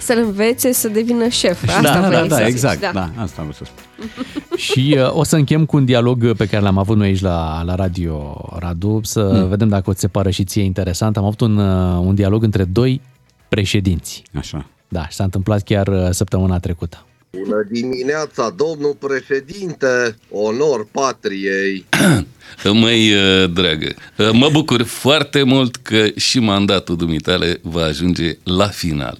Să-l 0.00 0.18
învețe 0.18 0.72
să 0.72 0.88
devină 0.88 1.28
șef. 1.28 1.62
Asta 1.68 1.82
da, 1.82 2.00
da, 2.00 2.08
vrei 2.08 2.28
da, 2.28 2.34
să 2.36 2.42
zici, 2.44 2.52
exact. 2.52 2.80
da. 2.80 2.90
Da. 2.92 3.10
asta 3.22 3.40
am 3.40 3.52
vrut 3.52 3.56
să 3.56 3.64
spun. 3.64 3.84
Și 4.66 4.96
uh, 4.98 5.16
o 5.16 5.24
să 5.24 5.36
închem 5.36 5.64
cu 5.66 5.76
un 5.76 5.84
dialog 5.84 6.32
pe 6.36 6.46
care 6.46 6.62
l-am 6.62 6.78
avut 6.78 6.96
noi 6.96 7.06
aici 7.06 7.20
la, 7.20 7.62
la 7.62 7.74
radio, 7.74 8.44
Radu, 8.58 9.00
să 9.02 9.28
Hmm. 9.32 9.48
vedem 9.48 9.68
dacă 9.68 9.90
o 9.90 9.92
ți 9.92 10.00
se 10.00 10.08
pare 10.08 10.30
și 10.30 10.44
ție 10.44 10.62
interesant. 10.62 11.16
Am 11.16 11.24
avut 11.24 11.40
un, 11.40 11.56
uh, 11.56 11.98
un 12.06 12.14
dialog 12.14 12.42
între 12.42 12.64
doi 12.64 13.00
președinți. 13.48 14.22
Așa. 14.34 14.66
Da, 14.88 15.08
și 15.08 15.14
s-a 15.14 15.24
întâmplat 15.24 15.62
chiar 15.62 15.88
uh, 15.88 16.08
săptămâna 16.10 16.58
trecută. 16.58 17.02
Bună 17.30 17.66
dimineața, 17.70 18.54
domnul 18.56 18.96
președinte, 18.98 20.16
onor 20.30 20.86
patriei. 20.92 21.84
Măi, 22.64 23.14
uh, 23.14 23.50
dragă, 23.52 23.94
uh, 24.16 24.30
mă 24.32 24.48
bucur 24.52 24.82
foarte 24.82 25.42
mult 25.42 25.76
că 25.76 26.06
și 26.16 26.38
mandatul 26.38 26.96
dumitale 26.96 27.60
va 27.62 27.82
ajunge 27.82 28.38
la 28.42 28.66
final. 28.66 29.18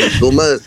Mulțumesc, 0.00 0.62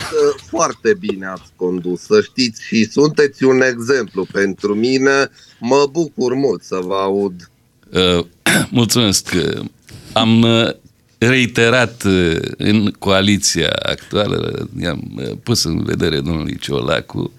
foarte 0.49 0.93
bine 0.99 1.25
ați 1.25 1.51
condus, 1.55 2.01
să 2.01 2.21
știți, 2.21 2.63
și 2.63 2.89
sunteți 2.91 3.43
un 3.43 3.61
exemplu 3.61 4.27
pentru 4.31 4.75
mine. 4.75 5.29
Mă 5.59 5.87
bucur 5.91 6.33
mult 6.33 6.63
să 6.63 6.79
vă 6.83 6.95
aud. 6.95 7.49
Uh, 7.89 8.25
Mulțumesc. 8.69 9.31
uh, 9.35 9.65
Am 10.13 10.41
uh, 10.41 10.69
reiterat 11.17 12.03
uh, 12.03 12.37
în 12.57 12.91
coaliția 12.99 13.69
actuală, 13.83 14.69
i-am 14.81 15.11
uh, 15.15 15.31
pus 15.43 15.63
în 15.63 15.83
vedere 15.83 16.19
domnului 16.19 16.57
Ciolacu 16.59 17.31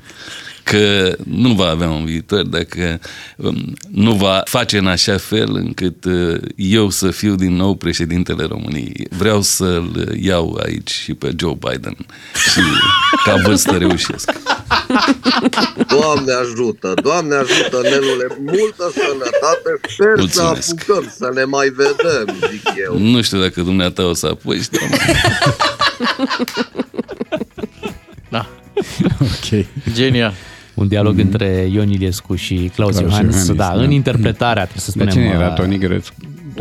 că 0.70 1.16
nu 1.24 1.52
va 1.52 1.68
avea 1.68 1.88
un 1.88 2.04
viitor 2.04 2.42
dacă 2.42 3.00
um, 3.37 3.74
nu 3.90 4.12
va 4.12 4.42
face 4.44 4.78
în 4.78 4.87
așa 4.87 5.16
fel 5.16 5.54
încât 5.54 6.04
uh, 6.04 6.40
eu 6.57 6.90
să 6.90 7.11
fiu 7.11 7.35
din 7.35 7.54
nou 7.57 7.74
președintele 7.74 8.44
României. 8.44 9.07
Vreau 9.11 9.42
să-l 9.42 10.16
iau 10.20 10.61
aici 10.64 10.90
și 10.90 11.14
pe 11.14 11.33
Joe 11.38 11.59
Biden 11.68 11.96
și 12.52 12.61
ca 13.24 13.35
vârstă 13.44 13.76
reușesc. 13.76 14.31
Doamne 15.88 16.33
ajută, 16.33 16.92
Doamne 17.02 17.35
ajută, 17.35 17.81
Nelule, 17.83 18.26
multă 18.38 18.92
sănătate, 18.94 19.81
sper 19.88 20.12
Mulțumesc. 20.16 20.62
să 20.62 20.74
apucăm, 20.78 21.12
să 21.18 21.31
ne 21.35 21.44
mai 21.44 21.68
vedem, 21.68 22.37
zic 22.50 22.62
eu. 22.87 22.98
Nu 22.98 23.22
știu 23.22 23.40
dacă 23.40 23.61
dumneata 23.62 24.07
o 24.07 24.14
să 24.14 24.26
apuci, 24.26 24.68
dar 24.68 24.88
Da. 28.28 28.46
Ok. 29.20 29.64
Genial. 29.92 30.35
Un 30.79 30.88
dialog 30.88 31.14
mm-hmm. 31.14 31.25
între 31.25 31.69
Ion 31.73 31.91
Iliescu 31.91 32.35
și 32.35 32.55
Claus, 32.55 32.97
Claus 32.97 32.99
Iohannis. 32.99 33.35
Iohannis, 33.35 33.57
da, 33.57 33.73
da. 33.77 33.83
în 33.83 33.91
interpretarea, 33.91 34.62
trebuie 34.62 34.83
să 34.83 34.93
Dar 34.97 35.09
spunem. 35.11 35.29
cine 35.29 35.38
era? 35.41 35.51
uh, 35.51 35.55
Toni 35.55 35.79
Grescu? 35.79 36.14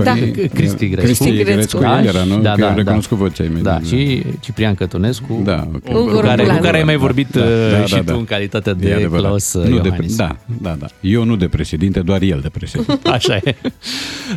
Da. 0.03 0.13
Cristi 0.53 0.89
Grescu. 0.89 1.05
Cristi 1.05 1.31
Grescu. 1.33 1.51
Grescu 1.53 1.79
Da, 1.79 2.03
era, 2.03 2.23
nu? 2.23 2.39
da, 2.41 2.51
Că 2.51 2.59
da, 2.59 2.65
eu 2.67 2.71
da. 2.71 2.73
recunoscut 2.75 3.17
vocea 3.17 3.43
imediat. 3.43 3.81
Da, 3.81 3.87
și 3.87 4.23
Ciprian 4.39 4.75
Cătunescu. 4.75 5.41
Da, 5.43 5.67
ok. 5.75 5.95
Ungur 5.95 6.13
cu 6.13 6.19
care, 6.19 6.35
cu 6.41 6.47
Bulan. 6.47 6.61
care 6.61 6.77
ai 6.77 6.83
mai 6.83 6.95
vorbit 6.95 7.27
Da, 7.31 7.39
uh, 7.43 7.47
da, 7.71 7.85
și 7.85 7.93
da, 7.93 7.99
tu 7.99 8.03
da. 8.03 8.13
în 8.13 8.23
calitate 8.25 8.69
E 8.69 8.73
de 8.73 8.93
adevărat. 8.93 9.25
Claus 9.25 9.53
uh, 9.53 9.67
nu 9.67 9.79
de, 9.79 9.87
Iohannis. 9.87 10.15
da, 10.15 10.35
da, 10.61 10.75
da. 10.79 10.85
Eu 11.01 11.23
nu 11.23 11.35
de 11.35 11.47
președinte, 11.47 11.99
doar 11.99 12.21
el 12.21 12.39
de 12.41 12.49
președinte. 12.49 13.09
Așa 13.17 13.35
e. 13.35 13.55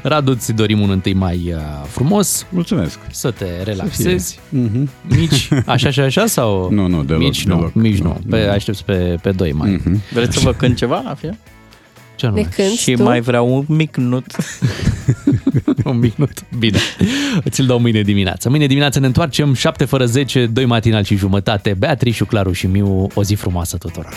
Radu, 0.02 0.30
îți 0.30 0.52
dorim 0.52 0.80
un 0.80 0.90
întâi 0.90 1.14
mai 1.14 1.40
uh, 1.54 1.60
frumos, 1.86 2.46
Mulțumesc. 2.50 2.98
să 3.10 3.30
te 3.30 3.46
relaxezi. 3.64 4.40
Mhm. 4.48 4.90
Mici, 5.18 5.48
așa 5.66 5.90
și 5.90 6.00
așa 6.00 6.26
sau? 6.26 6.68
Nu, 6.70 6.86
nu, 6.86 7.02
deloc, 7.04 7.20
Mici 7.22 7.44
deloc. 7.44 7.72
nu, 7.74 7.80
mici 7.82 7.98
nu. 7.98 8.08
Nu, 8.08 8.30
Pe, 8.30 8.44
nu. 8.44 8.50
aștepți 8.50 8.84
pe, 8.84 9.16
pe 9.22 9.30
2 9.30 9.52
mai. 9.52 9.70
Mhm. 9.84 10.02
Vreți 10.12 10.36
să 10.36 10.40
vă 10.44 10.52
cânt 10.52 10.76
ceva 10.76 11.02
la 11.04 11.14
final? 11.14 11.36
Ce 12.20 12.26
Ne 12.26 12.32
anume? 12.32 12.48
cânti 12.54 12.76
Și 12.76 12.92
tu? 12.92 13.02
mai 13.02 13.20
vreau 13.20 13.54
un 13.56 13.64
mic 13.76 13.96
nut. 13.96 14.26
Un 15.84 15.98
minut. 15.98 16.44
Bine. 16.58 16.78
Ți-l 17.48 17.66
dau 17.66 17.78
mâine 17.78 18.02
dimineață. 18.02 18.48
Mâine 18.48 18.66
dimineață 18.66 18.98
ne 19.00 19.06
întoarcem 19.06 19.54
7 19.54 19.84
fără 19.84 20.04
10, 20.06 20.46
2 20.46 20.64
matinal 20.64 21.04
și 21.04 21.16
jumătate. 21.16 21.74
Beatrice, 21.78 22.24
Claru 22.24 22.52
și 22.52 22.66
Miu, 22.66 23.08
o 23.14 23.22
zi 23.22 23.34
frumoasă 23.34 23.76
tuturor. 23.76 24.12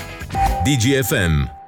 DGFM 0.64 1.62